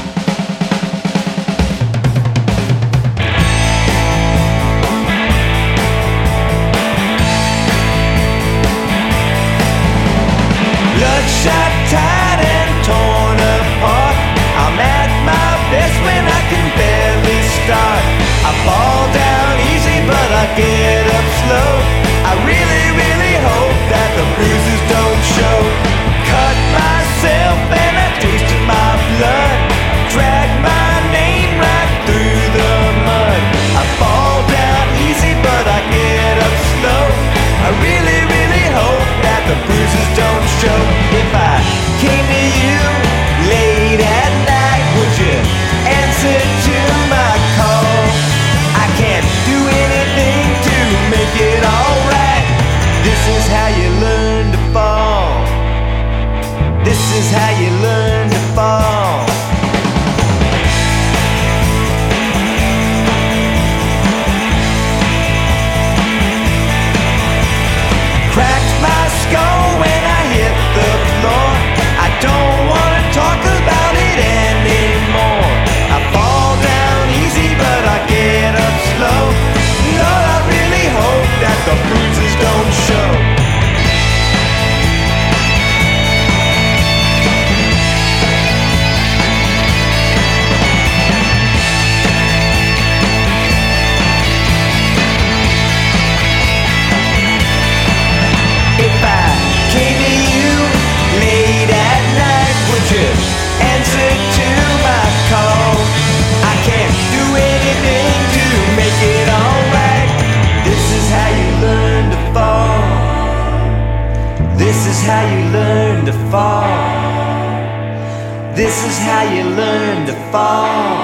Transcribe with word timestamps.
How 119.04 119.22
you 119.22 119.44
learn 119.44 120.06
to 120.06 120.14
fall. 120.32 120.96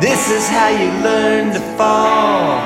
This 0.00 0.30
is 0.30 0.48
how 0.48 0.68
you 0.68 0.90
learn 1.02 1.52
to 1.54 1.60
fall. 1.78 2.60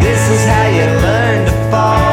This 0.00 0.22
is 0.34 0.42
how 0.46 0.66
you 0.78 0.86
learn 1.06 1.46
to 1.46 1.70
fall. 1.70 2.05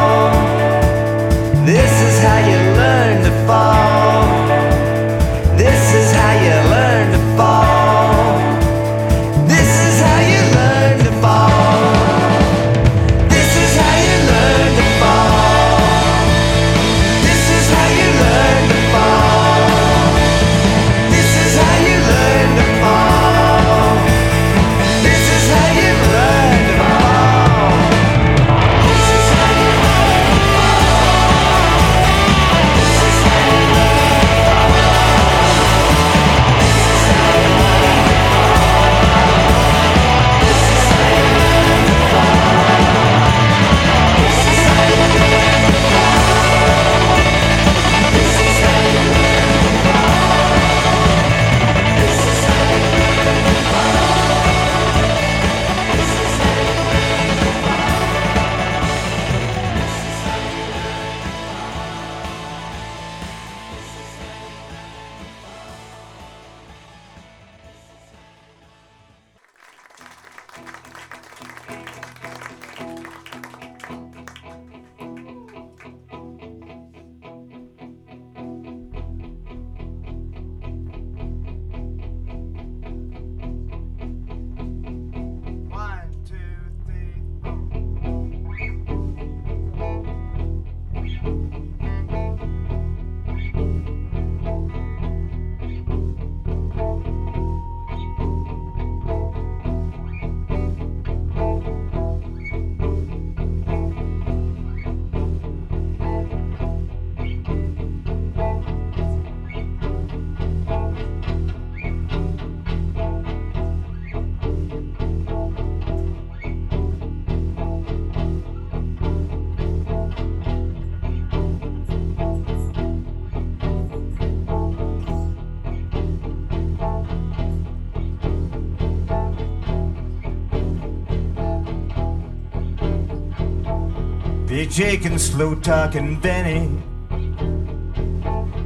Jake 134.65 135.05
and 135.05 135.19
slow 135.19 135.55
talking 135.55 136.19
Benny 136.19 136.81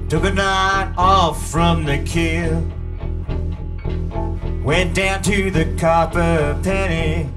took 0.10 0.24
a 0.24 0.32
night 0.32 0.94
off 0.98 1.50
from 1.50 1.84
the 1.84 1.98
kill. 2.00 2.62
Went 4.64 4.96
down 4.96 5.22
to 5.24 5.52
the 5.52 5.66
copper 5.78 6.58
penny, 6.64 7.30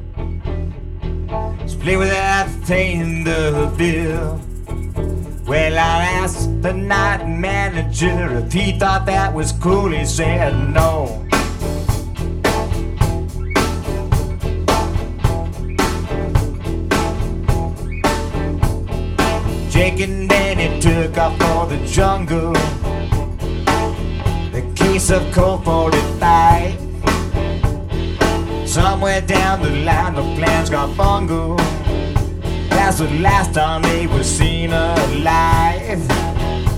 split 1.67 1.99
without 1.99 2.49
paying 2.67 3.25
the 3.25 3.73
bill. 3.77 4.41
Well, 5.47 5.75
I 5.75 6.05
asked 6.23 6.63
the 6.63 6.73
night 6.73 7.27
manager 7.27 8.39
if 8.39 8.53
he 8.53 8.79
thought 8.79 9.07
that 9.07 9.35
was 9.35 9.51
cool. 9.53 9.91
He 9.91 10.05
said 10.05 10.73
no. 10.73 11.20
And 19.83 20.29
Danny 20.29 20.79
took 20.79 21.17
off 21.17 21.39
for 21.39 21.67
the 21.67 21.79
jungle. 21.87 22.53
The 24.53 24.63
case 24.77 25.09
of 25.11 25.33
Colt 25.33 25.65
45. 25.65 26.79
Somewhere 28.69 29.23
down 29.23 29.63
the 29.63 29.71
line, 29.71 30.17
the 30.17 30.23
plans 30.37 30.69
got 30.69 30.95
bungled. 30.99 31.61
That's 32.69 32.99
the 32.99 33.09
last 33.21 33.55
time 33.55 33.81
they 33.81 34.07
were 34.07 34.23
seen 34.23 34.71
alive. 34.71 36.07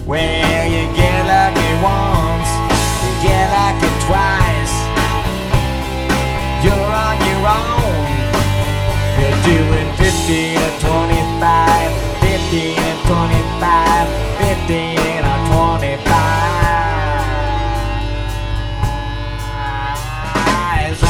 Well, 0.06 0.70
you 0.70 0.86
get 0.94 1.26
lucky 1.26 1.72
once, 1.82 2.50
you 3.02 3.10
get 3.26 3.50
lucky 3.50 3.90
twice. 4.06 4.74
You're 6.62 6.92
on 7.02 7.18
your 7.26 7.48
own. 7.50 8.06
You're 9.18 9.38
doing 9.42 9.90
50 9.96 10.54
to 10.54 10.70
25, 10.78 11.90
50 11.90 12.06
to 12.06 12.11
25, 13.12 14.08
50 14.38 14.96
to 14.96 15.32
25. 15.52 16.08
Eyes. 20.48 21.02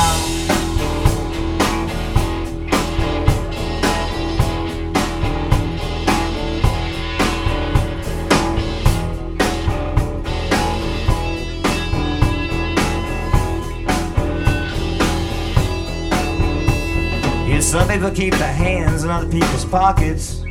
Yeah, 17.46 17.60
some 17.60 17.86
people 17.86 18.10
keep 18.10 18.34
their 18.34 18.52
hands 18.52 19.04
in 19.04 19.10
other 19.10 19.30
people's 19.30 19.64
pockets. 19.64 20.41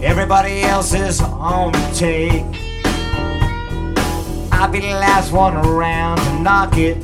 Everybody 0.00 0.62
else 0.62 0.94
is 0.94 1.20
on 1.20 1.72
the 1.72 1.90
take. 1.92 2.44
I'll 4.52 4.70
be 4.70 4.78
the 4.78 4.94
last 4.94 5.32
one 5.32 5.56
around 5.56 6.18
to 6.18 6.38
knock 6.38 6.78
it. 6.78 6.96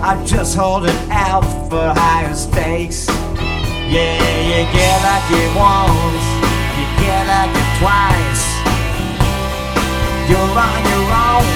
I'm 0.00 0.24
just 0.24 0.54
holding 0.54 0.94
out 1.10 1.42
for 1.68 1.92
higher 1.98 2.32
stakes. 2.34 3.08
Yeah, 3.90 4.14
you 4.46 4.62
get 4.70 4.94
lucky 5.02 5.42
once, 5.58 6.22
you 6.78 6.86
get 7.02 7.26
lucky 7.26 7.64
twice. 7.82 8.44
You're 10.30 10.38
on 10.38 10.80
your 10.86 11.06
own. 11.18 11.50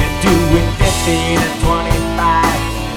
You're 0.00 0.16
doing 0.24 0.68
50 0.80 1.36
to 1.36 1.48
25, 1.60 2.24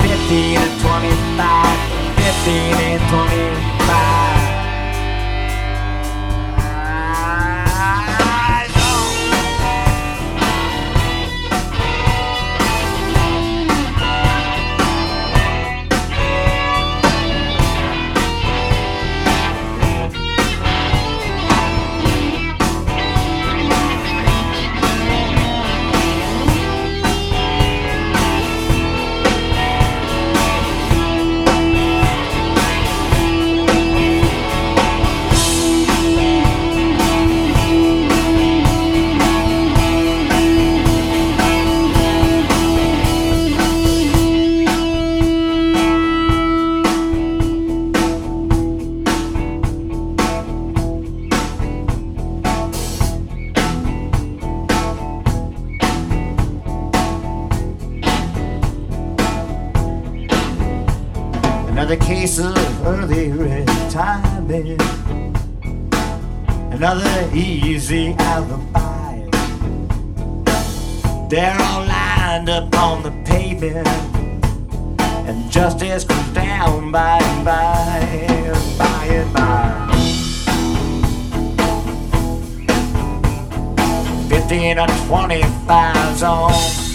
50 0.07 0.55
to 0.55 0.67
25, 0.87 1.67
50 2.15 2.79
to 2.79 2.95
25. 3.11 4.08
Of 61.91 62.85
early 62.85 63.31
retirement. 63.31 64.79
Another 66.71 67.29
easy 67.33 68.13
alibi. 68.19 69.27
They're 71.29 71.57
all 71.59 71.85
lined 71.85 72.49
up 72.49 72.75
on 72.75 73.01
the 73.01 73.11
pavement, 73.25 73.87
and 75.27 75.51
justice 75.51 76.03
comes 76.03 76.31
down 76.33 76.91
by 76.91 77.17
and 77.17 77.43
by, 77.43 78.27
by 78.77 79.05
and 79.05 79.33
by. 79.33 79.87
Fifteen 84.29 84.77
or 84.77 84.87
twenty-five 85.07 86.17
zone. 86.17 86.88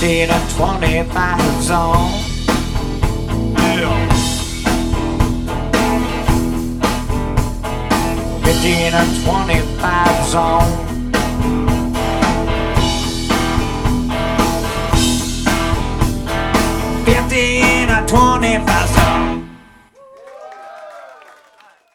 Fifteen 0.00 0.30
or 0.30 0.40
twenty-five 0.56 1.60
zone. 1.60 2.08
Yeah. 3.58 4.08
Fifteen 8.40 8.94
or 8.94 9.04
zone. 10.24 10.64
Fifteen 17.04 17.90
or 17.90 18.04
twenty-five 18.06 18.86
zone. 18.86 19.48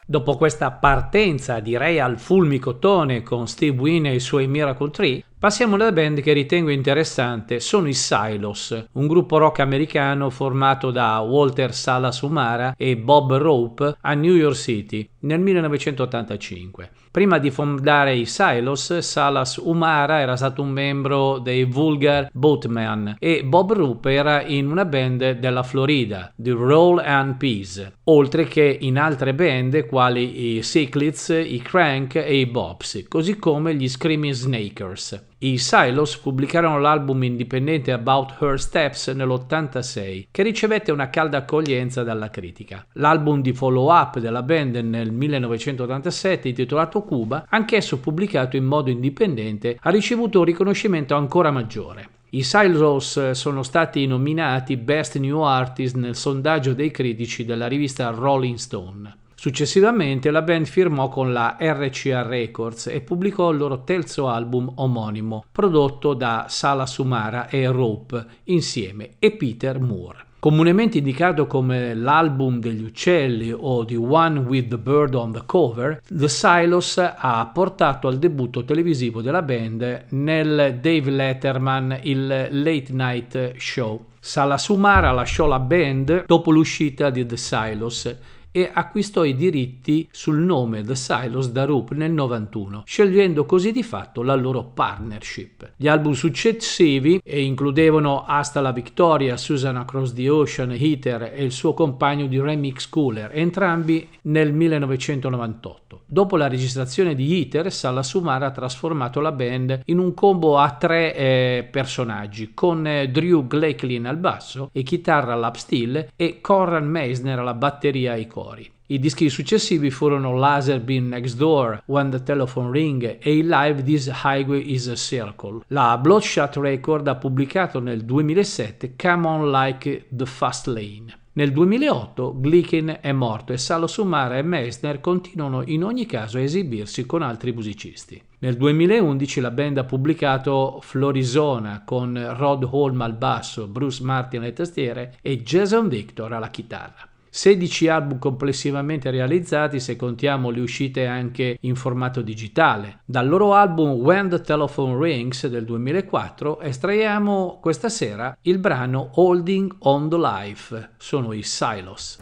Dopo 0.06 0.38
questa 0.38 0.70
partenza, 0.70 1.60
direi 1.60 2.00
al 2.00 2.20
fulmicotone 2.20 3.24
con 3.24 3.48
Steve 3.48 3.82
Wynn 3.82 4.06
e 4.06 4.14
i 4.14 4.20
suoi 4.20 4.46
Miracle 4.46 4.92
Tree, 4.92 5.24
passiamo 5.46 5.76
alla 5.76 5.92
band 5.92 6.22
che 6.22 6.34
ritengo 6.34 6.72
interessante, 6.72 7.60
sono 7.60 7.88
i 7.88 7.94
Silos, 7.94 8.88
un 8.94 9.06
gruppo 9.06 9.38
rock 9.38 9.60
americano 9.60 10.32
formato 10.32 10.90
da 10.90 11.20
Walter 11.20 11.72
Salas 11.72 12.22
Umara 12.22 12.74
e 12.76 12.98
Bob 12.98 13.36
Rope 13.36 13.96
a 14.02 14.16
New 14.16 14.34
York 14.34 14.56
City 14.56 15.08
nel 15.20 15.40
1985. 15.40 16.90
Prima 17.12 17.38
di 17.38 17.52
fondare 17.52 18.16
i 18.16 18.26
Silos, 18.26 18.98
Salas 18.98 19.58
Umara 19.58 20.20
era 20.20 20.36
stato 20.36 20.64
un 20.64 20.70
membro 20.70 21.38
dei 21.38 21.64
Vulgar 21.64 22.28
Boatmen 22.34 23.18
e 23.20 23.44
Bob 23.44 23.72
Roop 23.74 24.06
era 24.08 24.44
in 24.44 24.70
una 24.70 24.84
band 24.84 25.34
della 25.34 25.64
Florida, 25.64 26.34
The 26.36 26.52
Roll 26.52 27.02
and 27.06 27.38
Peace, 27.38 28.00
oltre 28.06 28.46
che 28.46 28.78
in 28.82 28.98
altre 28.98 29.36
band 29.36 29.86
quali 29.86 30.58
i 30.58 30.64
Sicklets, 30.64 31.30
i 31.30 31.62
Crank 31.64 32.16
e 32.16 32.40
i 32.40 32.48
Bobs, 32.48 33.06
così 33.08 33.38
come 33.38 33.76
gli 33.76 33.88
Screaming 33.88 34.34
Snakers. 34.34 35.34
I 35.38 35.58
Silos 35.58 36.18
pubblicarono 36.18 36.80
l'album 36.80 37.22
indipendente 37.24 37.92
About 37.92 38.38
Her 38.40 38.58
Steps 38.58 39.10
nell'86, 39.10 40.28
che 40.32 40.44
ricevette 40.44 40.94
una 40.94 41.10
calda 41.10 41.40
accoglienza 41.40 42.04
dalla 42.04 42.30
critica. 42.30 42.86
L'album 42.94 43.42
di 43.42 43.52
follow-up 43.52 44.20
della 44.20 44.44
band 44.44 44.78
nel 44.78 45.12
1987, 45.12 46.48
intitolato 46.48 47.04
Cuba, 47.04 47.48
anch'esso 47.50 48.00
pubblicato 48.00 48.56
in 48.56 48.64
modo 48.64 48.90
indipendente, 48.90 49.78
ha 49.82 49.90
ricevuto 49.90 50.40
un 50.40 50.46
riconoscimento 50.46 51.16
ancora 51.16 51.52
maggiore. 51.52 52.08
I 52.30 52.42
Silos 52.42 53.32
sono 53.32 53.62
stati 53.62 54.08
nominati 54.08 54.78
Best 54.78 55.18
New 55.18 55.42
Artist 55.42 55.98
nel 55.98 56.16
sondaggio 56.16 56.74
dei 56.74 56.92
critici 56.92 57.44
della 57.44 57.68
rivista 57.68 58.08
Rolling 58.10 58.56
Stone. 58.56 59.18
Successivamente 59.36 60.32
la 60.32 60.42
band 60.42 60.66
firmò 60.66 61.10
con 61.10 61.34
la 61.34 61.58
RCA 61.60 62.24
Records 62.24 62.88
e 62.88 63.02
pubblicò 63.02 63.52
il 63.52 63.58
loro 63.58 63.84
terzo 63.84 64.28
album 64.30 64.72
omonimo, 64.76 65.44
prodotto 65.52 66.14
da 66.14 66.46
Sala 66.48 66.86
Sumara 66.86 67.50
e 67.50 67.68
Rope 67.68 68.26
insieme 68.46 69.12
e 69.20 69.32
Peter 69.32 69.80
Moore. 69.80 70.24
Comunemente 70.46 71.00
indicato 71.00 71.48
come 71.48 71.96
l'album 71.96 72.60
degli 72.60 72.84
uccelli 72.84 73.52
o 73.52 73.84
The 73.84 73.96
One 73.96 74.42
with 74.42 74.68
the 74.68 74.78
Bird 74.78 75.16
on 75.16 75.32
the 75.32 75.42
Cover, 75.44 76.02
The 76.08 76.30
Silos 76.30 76.98
ha 76.98 77.50
portato 77.52 78.08
al 78.08 78.20
debutto 78.20 78.64
televisivo 78.64 79.24
della 79.24 79.42
band 79.42 80.06
nel 80.10 80.78
Dave 80.80 81.10
Letterman 81.10 82.00
il 82.04 82.28
Late 82.28 82.94
Night 82.94 83.56
Show. 83.58 84.06
Sala 84.20 84.60
Sumara 84.60 85.12
lasciò 85.12 85.48
la 85.48 85.60
band 85.60 86.26
dopo 86.26 86.52
l'uscita 86.52 87.10
di 87.10 87.26
The 87.26 87.38
Silos 87.38 88.16
e 88.56 88.72
acquistò 88.74 89.26
i 89.26 89.36
diritti 89.36 90.08
sul 90.12 90.38
nome 90.38 90.82
The 90.82 90.96
Silos 90.96 91.50
da 91.50 91.66
Roop 91.66 91.92
nel 91.92 92.14
91, 92.14 92.84
scegliendo 92.86 93.46
così 93.46 93.74
di 93.74 93.84
fatto 93.84 94.24
la 94.24 94.36
loro 94.36 94.64
partnership. 94.64 95.74
Gli 95.76 95.90
album 95.90 96.14
successivi 96.14 97.20
e 97.22 97.42
includevano 97.42 98.24
Hasta 98.26 98.62
la 98.62 98.72
Victoria, 98.72 99.36
Susan 99.36 99.76
Across 99.76 100.14
the 100.14 100.30
Ocean, 100.30 100.72
Heater 100.72 101.34
e 101.36 101.44
il 101.44 101.52
suo 101.52 101.74
compagno 101.74 102.28
di 102.28 102.40
remix 102.40 102.88
Cooler, 102.88 103.32
entrambi 103.34 104.08
nel 104.22 104.54
1998. 104.54 106.04
Dopo 106.06 106.38
la 106.38 106.48
registrazione 106.48 107.14
di 107.14 107.38
Heater, 107.38 107.74
Salla 107.74 108.04
Sumara 108.04 108.46
ha 108.46 108.52
trasformato 108.52 109.20
la 109.20 109.34
band 109.34 109.82
in 109.88 110.00
un 110.00 110.14
combo 110.14 110.60
a 110.60 110.72
tre 110.72 111.14
eh, 111.14 111.68
personaggi, 111.70 112.54
con 112.54 112.88
eh, 112.88 113.10
Drew 113.10 113.48
Glacklin 113.48 114.06
al 114.06 114.18
basso 114.18 114.70
e 114.72 114.84
chitarra 114.84 115.36
lap 115.36 115.56
steel 115.56 116.08
e 116.16 116.40
Conrad 116.40 116.86
Meisner 116.86 117.40
alla 117.40 117.54
batteria 117.54 118.14
e 118.14 118.20
ai 118.20 118.28
cori. 118.46 118.72
I 118.88 119.00
dischi 119.00 119.30
successivi 119.30 119.90
furono 119.90 120.38
Laser 120.38 120.80
Beam 120.80 121.08
Next 121.08 121.38
Door, 121.38 121.84
When 121.88 122.12
the 122.12 122.22
Telephone 122.22 122.70
Ring 122.70 123.18
e 123.20 123.38
il 123.38 123.48
live 123.48 123.82
This 123.82 124.12
Highway 124.24 124.72
is 124.72 124.88
a 124.88 124.96
Circle. 124.96 125.62
La 125.70 125.98
Bloodshot 125.98 126.56
Record 126.58 127.08
ha 127.08 127.16
pubblicato 127.16 127.80
nel 127.80 128.06
2007 128.06 128.94
Come 128.96 129.28
On 129.28 129.50
Like 129.50 130.06
the 130.10 130.26
Fast 130.28 130.68
Lane. 130.68 131.24
Nel 131.34 131.52
2008 131.52 132.38
Glicken 132.40 133.00
è 133.02 133.12
morto 133.12 133.52
e 133.52 133.58
Salo 133.58 133.88
Sumara 133.88 134.38
e 134.38 134.42
Meissner 134.42 135.02
continuano 135.02 135.64
in 135.66 135.84
ogni 135.84 136.06
caso 136.06 136.38
a 136.38 136.42
esibirsi 136.42 137.06
con 137.06 137.24
altri 137.24 137.52
musicisti. 137.52 138.22
Nel 138.40 138.56
2011 138.56 139.42
la 139.42 139.52
band 139.52 139.80
ha 139.80 139.84
pubblicato 139.84 140.80
Florisona 140.82 141.82
con 141.84 142.36
Rod 142.38 142.66
Holm 142.70 143.02
al 143.02 143.16
basso, 143.16 143.68
Bruce 143.68 144.02
Martin 144.04 144.42
alle 144.42 144.54
tastiere 144.54 145.18
e 145.22 145.42
Jason 145.42 145.90
Victor 145.90 146.32
alla 146.32 146.50
chitarra. 146.50 147.10
16 147.36 147.90
album 147.90 148.18
complessivamente 148.18 149.12
realizzati 149.12 149.82
se 149.82 149.98
contiamo 149.98 150.52
le 150.52 150.62
uscite 150.62 151.06
anche 151.06 151.58
in 151.60 151.76
formato 151.76 152.22
digitale. 152.22 153.02
Dal 153.04 153.28
loro 153.28 153.54
album 153.54 153.90
When 153.90 154.30
the 154.30 154.40
Telephone 154.40 154.98
Rings 154.98 155.46
del 155.48 155.66
2004 155.66 156.62
estraiamo 156.62 157.60
questa 157.62 157.90
sera 157.90 158.38
il 158.44 158.58
brano 158.60 159.10
Holding 159.16 159.76
on 159.80 160.08
the 160.08 160.18
Life. 160.18 160.92
Sono 160.96 161.34
i 161.34 161.44
Silos. 161.44 162.20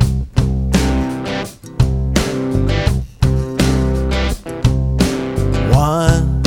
One 5.74 6.42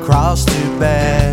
cross 0.00 0.44
to 0.44 0.78
bear, 0.78 1.23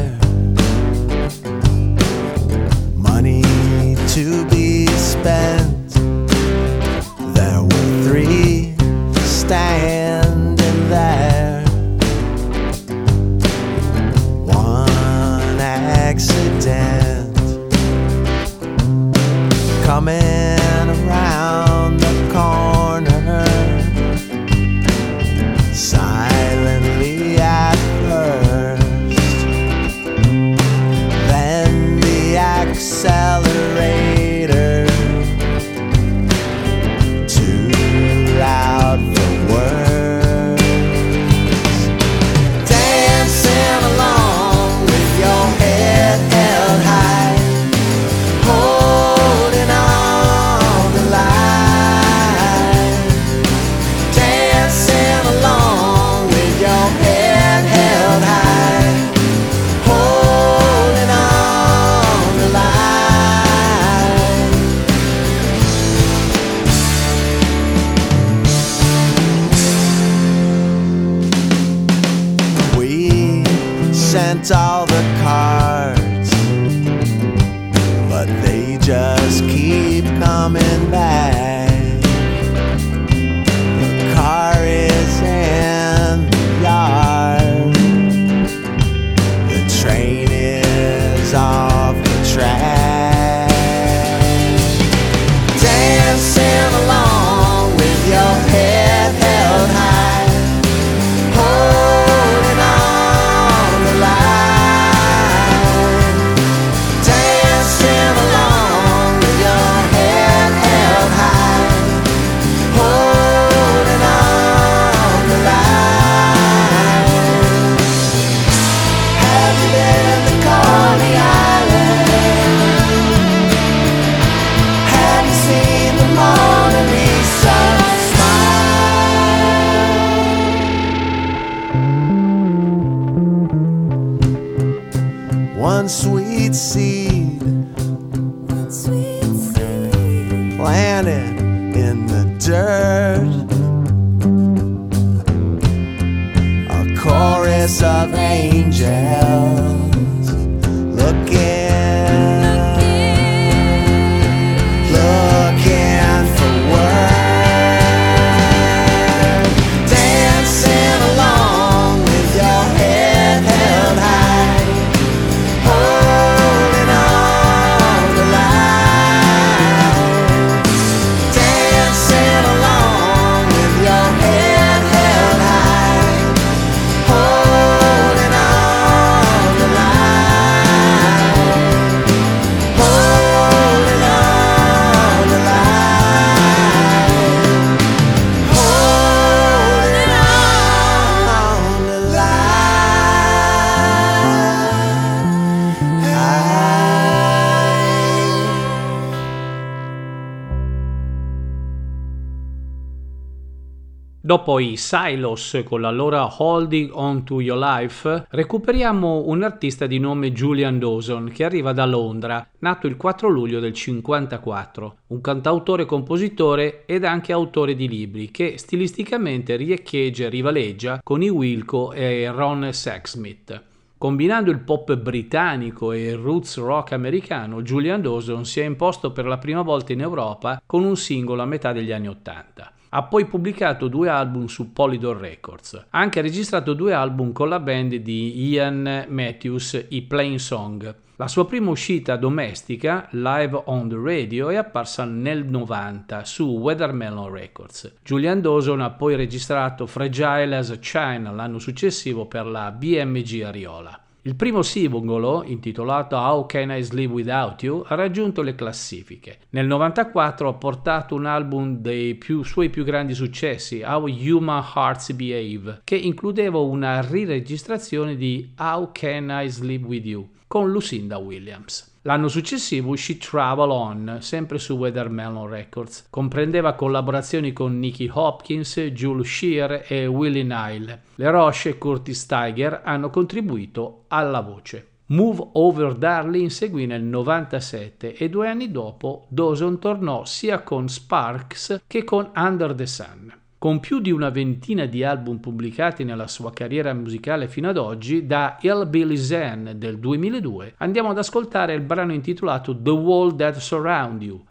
Dopo 204.52 204.64
i 204.64 204.76
Silos 204.76 205.62
con 205.64 205.80
la 205.80 205.92
loro 205.92 206.30
Holding 206.40 206.90
On 206.92 207.24
To 207.24 207.40
Your 207.40 207.58
Life, 207.58 208.26
recuperiamo 208.32 209.24
un 209.28 209.44
artista 209.44 209.88
di 209.88 209.98
nome 209.98 210.34
Julian 210.34 210.78
Dawson 210.78 211.32
che 211.34 211.46
arriva 211.46 211.72
da 211.72 211.86
Londra, 211.86 212.46
nato 212.60 212.86
il 212.86 212.98
4 212.98 213.30
luglio 213.30 213.62
del 213.62 213.72
54, 213.72 214.96
un 215.08 215.22
cantautore, 215.22 215.86
compositore 215.86 216.84
ed 216.86 217.06
anche 217.06 217.32
autore 217.32 217.76
di 217.76 217.88
libri 217.88 218.30
che 218.30 218.58
stilisticamente 218.58 219.56
riecheggia 219.56 220.26
e 220.26 220.30
rivaleggia 220.30 221.00
con 221.02 221.24
i 221.24 221.30
Wilco 221.30 221.94
e 221.94 222.30
Ron 222.30 222.74
Sexsmith. 222.74 223.64
Combinando 223.98 224.52
il 224.52 224.60
pop 224.60 224.94
britannico 224.98 225.94
e 225.94 226.10
il 226.10 226.18
roots 226.18 226.58
rock 226.58 226.92
americano, 226.92 227.62
Julian 227.62 228.02
Dawson 228.02 228.44
si 228.44 228.60
è 228.60 228.66
imposto 228.66 229.14
per 229.14 229.26
la 229.28 229.38
prima 229.38 229.62
volta 229.62 229.94
in 229.94 230.02
Europa 230.02 230.62
con 230.66 230.84
un 230.84 230.98
singolo 230.98 231.42
a 231.42 231.46
metà 231.46 231.72
degli 231.72 231.94
anni 231.94 232.10
Ottanta. 232.10 232.74
Ha 232.94 233.04
poi 233.04 233.26
pubblicato 233.26 233.88
due 233.88 234.10
album 234.10 234.48
su 234.48 234.74
Polydor 234.74 235.16
Records. 235.16 235.76
Ha 235.92 235.98
anche 235.98 236.20
registrato 236.20 236.74
due 236.74 236.92
album 236.92 237.32
con 237.32 237.48
la 237.48 237.62
band 237.62 237.96
di 237.96 238.50
Ian 238.50 239.06
Matthews, 239.08 239.86
i 239.92 240.02
Plain 240.02 240.38
Song. 240.38 240.94
La 241.16 241.30
sua 241.30 241.46
prima 241.46 241.70
uscita 241.70 242.18
domestica, 242.18 243.08
live 243.12 243.62
on 243.68 243.88
the 243.88 243.96
radio, 243.96 244.50
è 244.50 244.56
apparsa 244.56 245.06
nel 245.06 245.46
90 245.46 246.26
su 246.26 246.44
Weathermelon 246.58 247.32
Records. 247.32 248.00
Julian 248.04 248.42
Dawson 248.42 248.82
ha 248.82 248.90
poi 248.90 249.16
registrato 249.16 249.86
Fragile 249.86 250.58
as 250.58 250.78
China 250.82 251.32
l'anno 251.32 251.60
successivo 251.60 252.26
per 252.26 252.46
la 252.46 252.72
BMG 252.72 253.42
Ariola. 253.46 254.01
Il 254.24 254.36
primo 254.36 254.62
singolo, 254.62 255.42
intitolato 255.44 256.16
How 256.16 256.46
Can 256.46 256.70
I 256.70 256.84
Sleep 256.84 257.10
Without 257.10 257.64
You, 257.64 257.84
ha 257.88 257.96
raggiunto 257.96 258.44
le 258.44 258.54
classifiche. 258.54 259.40
Nel 259.50 259.66
94 259.66 260.48
ha 260.48 260.54
portato 260.54 261.16
un 261.16 261.26
album 261.26 261.78
dei 261.78 262.14
più, 262.14 262.44
suoi 262.44 262.70
più 262.70 262.84
grandi 262.84 263.16
successi, 263.16 263.82
How 263.84 264.06
Human 264.08 264.64
Hearts 264.76 265.14
Behave, 265.14 265.82
che 265.84 265.96
includeva 265.96 266.60
una 266.60 267.02
riregistrazione 267.02 268.16
di 268.16 268.54
How 268.60 268.92
Can 268.92 269.30
I 269.44 269.50
Sleep 269.50 269.84
With 269.86 270.06
You 270.06 270.30
con 270.46 270.70
Lucinda 270.70 271.18
Williams. 271.18 271.91
L'anno 272.04 272.30
successivo 272.30 272.90
uscì 272.90 273.18
Travel 273.20 273.70
On, 273.70 274.18
sempre 274.22 274.58
su 274.58 274.74
Weathermelon 274.74 275.48
Records. 275.48 276.08
Comprendeva 276.10 276.74
collaborazioni 276.74 277.54
con 277.54 277.78
Nicky 277.78 278.10
Hopkins, 278.12 278.80
Jules 278.92 279.28
Shear 279.28 279.86
e 279.88 280.08
Willie 280.08 280.42
Nile. 280.42 281.02
Le 281.14 281.30
Roche 281.30 281.70
e 281.70 281.78
Curtis 281.78 282.26
Tiger 282.26 282.82
hanno 282.84 283.12
contribuito 283.12 284.06
alla 284.08 284.42
voce. 284.42 284.88
Move 285.12 285.50
Over 285.54 285.94
Darling 285.94 286.50
seguì 286.50 286.88
nel 286.88 287.04
97 287.04 288.16
e 288.16 288.30
due 288.30 288.48
anni 288.48 288.72
dopo 288.72 289.26
Dawson 289.28 289.78
tornò 289.78 290.26
sia 290.26 290.62
con 290.62 290.88
Sparks 290.88 291.84
che 291.86 292.04
con 292.04 292.32
Under 292.34 292.74
the 292.74 292.88
Sun. 292.88 293.41
Con 293.62 293.80
più 293.80 294.00
di 294.00 294.10
una 294.10 294.32
ventina 294.32 294.88
di 294.88 295.04
album 295.04 295.38
pubblicati 295.38 296.04
nella 296.04 296.26
sua 296.26 296.52
carriera 296.52 296.96
musicale 296.96 297.48
fino 297.48 297.70
ad 297.70 297.78
oggi, 297.78 298.26
da 298.26 298.58
Hillbilly 298.60 299.16
Zen 299.16 299.74
del 299.76 300.00
2002 300.00 300.74
andiamo 300.78 301.12
ad 301.12 301.20
ascoltare 301.20 301.76
il 301.76 301.82
brano 301.82 302.12
intitolato 302.12 302.76
The 302.76 302.90
Wall 302.90 303.36
That 303.36 303.58
Surround 303.58 304.24
You. 304.24 304.46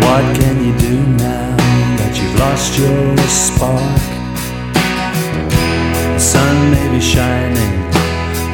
What 0.00 0.36
can 0.36 0.64
you 0.64 0.74
do 0.78 0.98
now 1.22 1.54
that 1.98 2.18
you've 2.20 2.36
lost 2.40 2.76
your 2.76 3.16
spark? 3.28 4.13
Shining, 7.04 7.76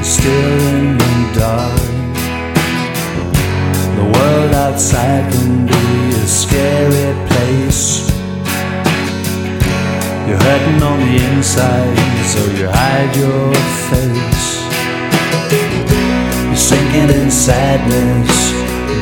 still 0.02 0.58
in 0.74 0.98
the 0.98 1.14
dark. 1.38 1.80
The 3.98 4.06
world 4.14 4.52
outside 4.66 5.32
can 5.32 5.66
be 5.66 5.84
a 6.24 6.26
scary 6.26 7.14
place. 7.28 8.10
You're 10.26 10.42
hurting 10.48 10.82
on 10.82 10.98
the 11.06 11.14
inside, 11.30 11.96
so 12.32 12.40
you 12.58 12.66
hide 12.66 13.12
your 13.22 13.54
face. 13.88 14.46
You're 16.46 16.64
sinking 16.70 17.10
in 17.18 17.30
sadness, 17.30 18.34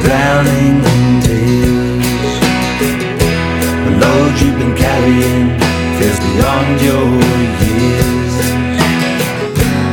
drowning 0.04 0.76
in 0.94 1.04
tears. 1.24 2.32
The 3.84 3.92
load 4.02 4.32
you've 4.40 4.58
been 4.62 4.76
carrying 4.76 5.48
feels 5.98 6.20
beyond 6.20 6.80
your 6.87 7.06
years. 7.64 8.27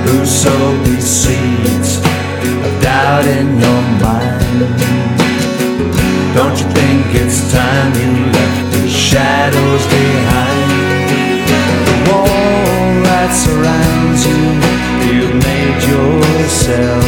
Who 0.06 0.24
sowed 0.24 0.86
these 0.86 1.04
seeds 1.04 1.98
of 1.98 2.82
doubt 2.82 3.26
in 3.26 3.60
your 3.60 3.82
mind. 4.06 5.06
Don't 6.36 6.56
you 6.60 6.68
think 6.78 7.06
it's 7.22 7.52
time 7.52 7.91
you 7.94 8.12
left 8.32 8.72
the 8.74 8.88
shadows 8.88 9.84
behind? 9.88 10.70
The 11.89 11.98
wall 12.08 12.86
that 13.08 13.32
surrounds 13.34 14.22
you, 14.30 14.41
you've 15.10 15.36
made 15.50 15.82
yourself. 15.89 17.06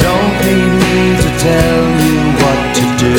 Don't 0.00 0.34
need 0.48 0.72
me 0.84 0.98
to 1.24 1.30
tell 1.44 1.82
you 2.04 2.16
what 2.40 2.60
to 2.78 2.84
do. 3.04 3.16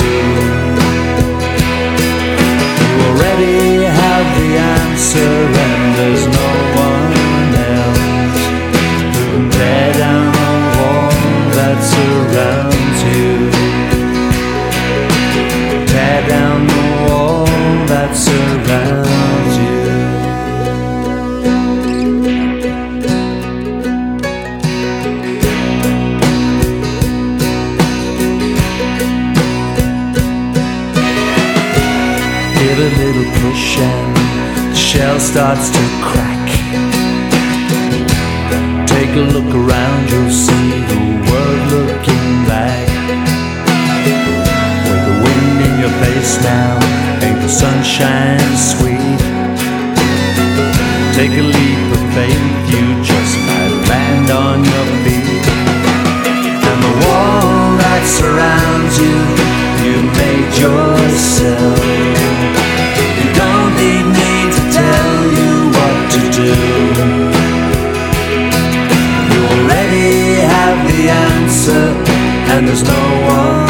You 2.82 2.90
already 3.06 3.86
have 3.86 4.28
the 4.40 4.50
answer. 4.58 5.75
Starts 35.36 35.70
to 35.70 35.84
crack. 36.02 36.48
Take 38.88 39.12
a 39.20 39.26
look 39.36 39.52
around, 39.54 40.10
you'll 40.10 40.32
see 40.32 40.70
the 40.92 41.02
world 41.28 41.72
looking 41.76 42.28
back. 42.48 42.88
With 44.88 45.04
the 45.10 45.16
wind 45.26 45.58
in 45.68 45.74
your 45.84 45.94
face 46.00 46.42
now, 46.42 46.80
ain't 47.20 47.42
the 47.42 47.50
sunshine 47.50 48.40
sweet? 48.56 49.20
Take 51.20 51.36
a 51.36 51.46
leap 51.56 51.84
of 51.98 52.04
faith, 52.16 52.48
you 52.72 52.84
just 53.04 53.36
might 53.50 53.76
land 53.92 54.32
on 54.32 54.64
your 54.64 54.88
feet. 55.04 55.46
And 56.64 56.80
the 56.88 56.96
wall 57.04 57.76
that 57.84 58.04
surrounds 58.08 58.96
you, 59.04 59.16
you 59.84 59.96
made 60.16 60.52
yourself. 60.64 61.55
And 72.56 72.70
there's 72.70 72.84
no 72.84 73.28
one 73.28 73.65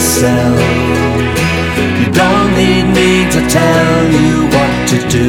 yourself. 0.00 0.58
You 2.00 2.08
don't 2.12 2.52
need 2.56 2.86
me 2.98 3.28
to 3.34 3.40
tell 3.48 4.08
you 4.16 4.46
what 4.54 4.72
to 4.88 4.96
do. 5.16 5.28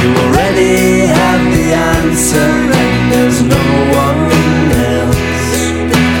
You 0.00 0.08
already 0.24 1.06
have 1.18 1.42
the 1.56 1.66
answer, 1.96 2.50
and 2.82 3.12
there's 3.12 3.40
no 3.42 3.64
one 4.04 4.20
else 4.92 5.54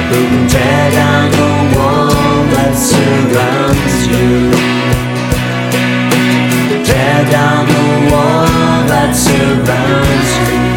who 0.08 0.20
can 0.30 0.48
tear 0.48 0.90
down 1.00 1.30
the 1.40 1.52
wall 1.76 2.12
that 2.54 2.74
surrounds 2.90 3.96
you. 4.12 4.28
Tear 6.88 7.20
down 7.30 7.66
the 7.76 7.84
wall 8.10 8.88
that 8.88 9.12
surrounds 9.14 10.32
you. 10.38 10.67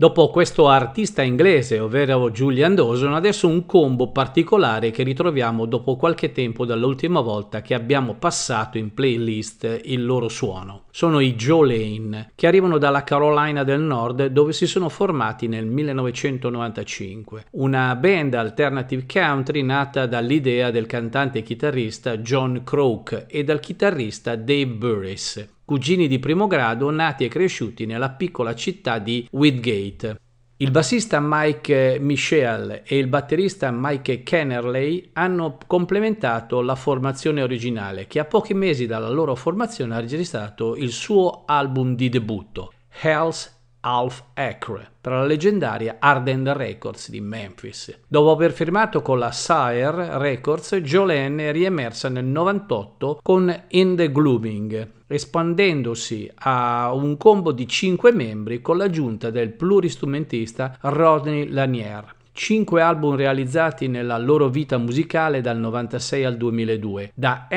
Dopo 0.00 0.30
questo 0.30 0.68
artista 0.68 1.22
inglese, 1.22 1.80
ovvero 1.80 2.30
Julian 2.30 2.76
Dawson, 2.76 3.14
adesso 3.14 3.48
un 3.48 3.66
combo 3.66 4.12
particolare 4.12 4.92
che 4.92 5.02
ritroviamo 5.02 5.66
dopo 5.66 5.96
qualche 5.96 6.30
tempo 6.30 6.64
dall'ultima 6.64 7.18
volta 7.20 7.62
che 7.62 7.74
abbiamo 7.74 8.14
passato 8.14 8.78
in 8.78 8.94
playlist 8.94 9.80
il 9.86 10.04
loro 10.04 10.28
suono. 10.28 10.84
Sono 10.92 11.18
i 11.18 11.34
Jolene, 11.34 12.30
che 12.36 12.46
arrivano 12.46 12.78
dalla 12.78 13.02
Carolina 13.02 13.64
del 13.64 13.80
Nord 13.80 14.26
dove 14.26 14.52
si 14.52 14.68
sono 14.68 14.88
formati 14.88 15.48
nel 15.48 15.66
1995. 15.66 17.46
Una 17.54 17.96
band 17.96 18.34
alternative 18.34 19.04
country 19.04 19.62
nata 19.62 20.06
dall'idea 20.06 20.70
del 20.70 20.86
cantante 20.86 21.40
e 21.40 21.42
chitarrista 21.42 22.18
John 22.18 22.62
Croak 22.62 23.24
e 23.26 23.42
dal 23.42 23.58
chitarrista 23.58 24.36
Dave 24.36 24.66
Burris 24.66 25.56
cugini 25.68 26.08
di 26.08 26.18
primo 26.18 26.46
grado 26.46 26.88
nati 26.88 27.26
e 27.26 27.28
cresciuti 27.28 27.84
nella 27.84 28.08
piccola 28.08 28.54
città 28.54 28.98
di 28.98 29.28
Whitgate. 29.30 30.18
Il 30.56 30.70
bassista 30.70 31.18
Mike 31.20 31.98
Michel 32.00 32.84
e 32.86 32.96
il 32.96 33.06
batterista 33.06 33.70
Mike 33.70 34.22
Kennerley 34.22 35.10
hanno 35.12 35.58
complementato 35.66 36.62
la 36.62 36.74
formazione 36.74 37.42
originale 37.42 38.06
che 38.06 38.18
a 38.18 38.24
pochi 38.24 38.54
mesi 38.54 38.86
dalla 38.86 39.10
loro 39.10 39.34
formazione 39.34 39.94
ha 39.94 40.00
registrato 40.00 40.74
il 40.74 40.90
suo 40.90 41.42
album 41.44 41.94
di 41.94 42.08
debutto, 42.08 42.72
Hell's 43.02 43.54
Half 43.80 44.24
Acre 44.34 44.90
per 45.02 45.12
la 45.12 45.24
leggendaria 45.24 45.96
Arden 45.98 46.50
Records 46.50 47.10
di 47.10 47.20
Memphis. 47.20 48.04
Dopo 48.08 48.30
aver 48.30 48.52
firmato 48.52 49.02
con 49.02 49.18
la 49.18 49.32
Sire 49.32 50.16
Records, 50.16 50.76
Jolene 50.76 51.50
è 51.50 51.52
riemersa 51.52 52.08
nel 52.08 52.24
98 52.24 53.20
con 53.22 53.64
In 53.68 53.96
the 53.96 54.10
Glooming, 54.10 54.96
espandendosi 55.08 56.30
a 56.34 56.92
un 56.92 57.16
combo 57.16 57.50
di 57.50 57.66
5 57.66 58.12
membri 58.12 58.60
con 58.60 58.76
l'aggiunta 58.76 59.30
del 59.30 59.50
pluristrumentista 59.50 60.76
Rodney 60.82 61.48
Lanier. 61.48 62.14
Cinque 62.38 62.80
album 62.80 63.16
realizzati 63.16 63.88
nella 63.88 64.16
loro 64.16 64.48
vita 64.48 64.78
musicale 64.78 65.40
dal 65.40 65.58
96 65.58 66.24
al 66.24 66.36
2002. 66.36 67.10
Da 67.12 67.48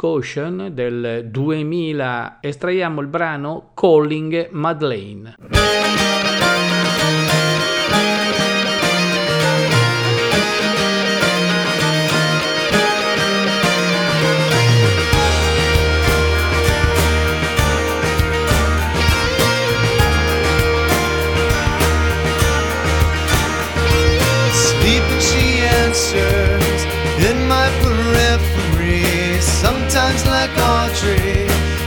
Ocean 0.00 0.70
del 0.72 1.26
2000 1.28 2.38
estraiamo 2.40 3.00
il 3.00 3.08
brano 3.08 3.70
Calling 3.74 4.50
Madeleine. 4.50 6.17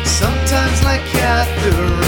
Sometimes 0.03 0.83
like 0.83 1.01
Catherine. 1.13 2.01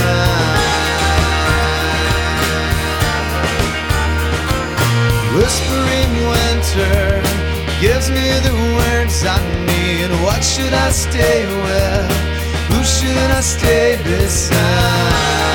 Whispering 5.36 6.12
winter 6.32 7.22
gives 7.80 8.10
me 8.10 8.26
the 8.46 8.54
words 8.78 9.24
I 9.24 9.38
need. 9.66 10.10
What 10.24 10.42
should 10.42 10.72
I 10.72 10.90
stay 10.90 11.46
with? 11.46 12.10
Who 12.70 12.82
should 12.82 13.30
I 13.30 13.40
stay 13.40 13.96
beside? 14.02 15.53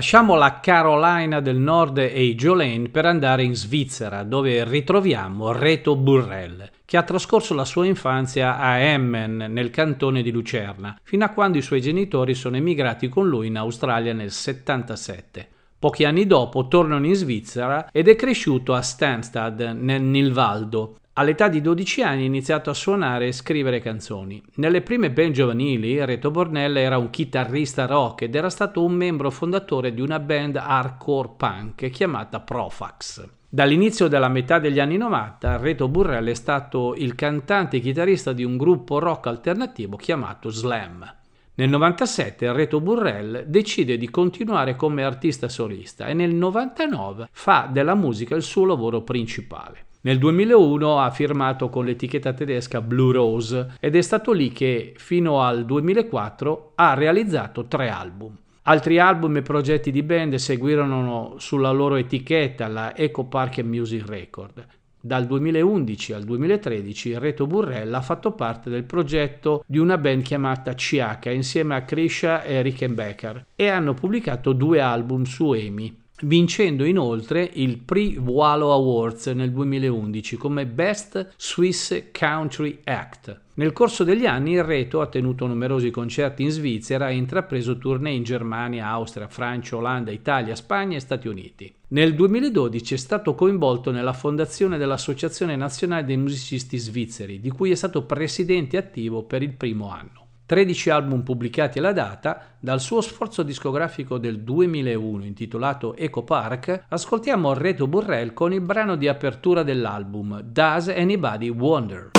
Lasciamo 0.00 0.34
la 0.34 0.60
Carolina 0.60 1.40
del 1.40 1.58
Nord 1.58 1.98
e 1.98 2.24
i 2.24 2.34
Jolene 2.34 2.88
per 2.88 3.04
andare 3.04 3.42
in 3.42 3.54
Svizzera, 3.54 4.22
dove 4.22 4.64
ritroviamo 4.64 5.52
Reto 5.52 5.94
Burrell, 5.94 6.70
che 6.86 6.96
ha 6.96 7.02
trascorso 7.02 7.52
la 7.52 7.66
sua 7.66 7.84
infanzia 7.84 8.56
a 8.56 8.78
Emmen, 8.78 9.48
nel 9.50 9.68
cantone 9.68 10.22
di 10.22 10.30
Lucerna, 10.30 10.98
fino 11.02 11.26
a 11.26 11.28
quando 11.28 11.58
i 11.58 11.62
suoi 11.62 11.82
genitori 11.82 12.32
sono 12.32 12.56
emigrati 12.56 13.10
con 13.10 13.28
lui 13.28 13.48
in 13.48 13.58
Australia 13.58 14.14
nel 14.14 14.30
77. 14.30 15.48
Pochi 15.78 16.04
anni 16.04 16.26
dopo 16.26 16.66
tornano 16.66 17.04
in 17.04 17.14
Svizzera 17.14 17.90
ed 17.92 18.08
è 18.08 18.16
cresciuto 18.16 18.72
a 18.72 18.80
Stansted, 18.80 19.60
nel 19.80 20.00
Nilvaldo. 20.00 20.96
All'età 21.14 21.48
di 21.48 21.60
12 21.60 22.02
anni 22.02 22.22
ha 22.22 22.26
iniziato 22.26 22.70
a 22.70 22.74
suonare 22.74 23.26
e 23.26 23.32
scrivere 23.32 23.80
canzoni. 23.80 24.40
Nelle 24.54 24.80
prime 24.80 25.10
band 25.10 25.32
giovanili, 25.32 26.02
Reto 26.04 26.30
Bornell 26.30 26.76
era 26.76 26.98
un 26.98 27.10
chitarrista 27.10 27.86
rock 27.86 28.22
ed 28.22 28.36
era 28.36 28.48
stato 28.48 28.84
un 28.84 28.92
membro 28.92 29.30
fondatore 29.32 29.92
di 29.92 30.00
una 30.00 30.20
band 30.20 30.56
hardcore 30.56 31.34
punk 31.36 31.90
chiamata 31.90 32.38
Profax. 32.38 33.28
Dall'inizio 33.48 34.06
della 34.06 34.28
metà 34.28 34.60
degli 34.60 34.78
anni 34.78 34.96
90, 34.96 35.56
Reto 35.56 35.88
Burrell 35.88 36.28
è 36.28 36.34
stato 36.34 36.94
il 36.94 37.16
cantante 37.16 37.78
e 37.78 37.80
chitarrista 37.80 38.32
di 38.32 38.44
un 38.44 38.56
gruppo 38.56 39.00
rock 39.00 39.26
alternativo 39.26 39.96
chiamato 39.96 40.48
Slam. 40.50 41.16
Nel 41.54 41.68
97 41.68 42.52
Reto 42.52 42.80
Burrell 42.80 43.42
decide 43.46 43.98
di 43.98 44.08
continuare 44.08 44.76
come 44.76 45.02
artista 45.02 45.48
solista 45.48 46.06
e 46.06 46.14
nel 46.14 46.32
99 46.32 47.28
fa 47.32 47.68
della 47.70 47.96
musica 47.96 48.36
il 48.36 48.42
suo 48.42 48.64
lavoro 48.64 49.02
principale. 49.02 49.86
Nel 50.02 50.16
2001 50.16 50.98
ha 50.98 51.10
firmato 51.10 51.68
con 51.68 51.84
l'etichetta 51.84 52.32
tedesca 52.32 52.80
Blue 52.80 53.12
Rose 53.12 53.74
ed 53.80 53.94
è 53.94 54.00
stato 54.00 54.32
lì 54.32 54.50
che 54.50 54.94
fino 54.96 55.42
al 55.42 55.66
2004 55.66 56.72
ha 56.76 56.94
realizzato 56.94 57.66
tre 57.66 57.90
album. 57.90 58.34
Altri 58.62 58.98
album 58.98 59.36
e 59.36 59.42
progetti 59.42 59.90
di 59.90 60.02
band 60.02 60.36
seguirono 60.36 61.34
sulla 61.36 61.70
loro 61.70 61.96
etichetta, 61.96 62.66
la 62.68 62.96
Eco 62.96 63.24
Park 63.24 63.58
Music 63.58 64.08
Record. 64.08 64.66
Dal 64.98 65.26
2011 65.26 66.14
al 66.14 66.24
2013 66.24 67.18
Reto 67.18 67.46
Burrell 67.46 67.92
ha 67.92 68.00
fatto 68.00 68.32
parte 68.32 68.70
del 68.70 68.84
progetto 68.84 69.64
di 69.66 69.76
una 69.76 69.98
band 69.98 70.22
chiamata 70.22 70.72
Chiaka 70.72 71.30
insieme 71.30 71.74
a 71.74 71.82
Krisha 71.82 72.42
e 72.42 72.62
Rickenbacker 72.62 73.48
e 73.54 73.68
hanno 73.68 73.92
pubblicato 73.92 74.54
due 74.54 74.80
album 74.80 75.24
su 75.24 75.52
EMI, 75.52 75.98
vincendo 76.22 76.84
inoltre 76.84 77.48
il 77.54 77.78
Pre-Walo 77.78 78.72
Awards 78.72 79.26
nel 79.28 79.50
2011 79.52 80.36
come 80.36 80.66
Best 80.66 81.34
Swiss 81.36 82.10
Country 82.12 82.80
Act. 82.84 83.40
Nel 83.54 83.72
corso 83.72 84.04
degli 84.04 84.24
anni 84.24 84.52
il 84.52 84.64
Reto 84.64 85.00
ha 85.00 85.06
tenuto 85.06 85.46
numerosi 85.46 85.90
concerti 85.90 86.42
in 86.42 86.50
Svizzera 86.50 87.08
e 87.08 87.12
ha 87.12 87.16
intrapreso 87.16 87.76
tournée 87.76 88.14
in 88.14 88.22
Germania, 88.22 88.86
Austria, 88.88 89.28
Francia, 89.28 89.76
Olanda, 89.76 90.10
Italia, 90.10 90.54
Spagna 90.54 90.96
e 90.96 91.00
Stati 91.00 91.28
Uniti. 91.28 91.72
Nel 91.88 92.14
2012 92.14 92.94
è 92.94 92.96
stato 92.96 93.34
coinvolto 93.34 93.90
nella 93.90 94.12
fondazione 94.12 94.78
dell'Associazione 94.78 95.56
Nazionale 95.56 96.04
dei 96.04 96.16
Musicisti 96.16 96.78
Svizzeri, 96.78 97.40
di 97.40 97.50
cui 97.50 97.70
è 97.70 97.74
stato 97.74 98.04
presidente 98.04 98.76
attivo 98.76 99.24
per 99.24 99.42
il 99.42 99.52
primo 99.52 99.90
anno. 99.90 100.19
13 100.50 100.90
album 100.90 101.22
pubblicati 101.22 101.78
alla 101.78 101.92
data, 101.92 102.42
dal 102.58 102.80
suo 102.80 103.00
sforzo 103.02 103.44
discografico 103.44 104.18
del 104.18 104.40
2001 104.40 105.24
intitolato 105.24 105.94
Eco 105.94 106.24
Park, 106.24 106.86
ascoltiamo 106.88 107.54
Reto 107.54 107.86
Burrell 107.86 108.32
con 108.32 108.52
il 108.52 108.60
brano 108.60 108.96
di 108.96 109.06
apertura 109.06 109.62
dell'album 109.62 110.40
Does 110.40 110.88
Anybody 110.88 111.50
Wonder? 111.50 112.10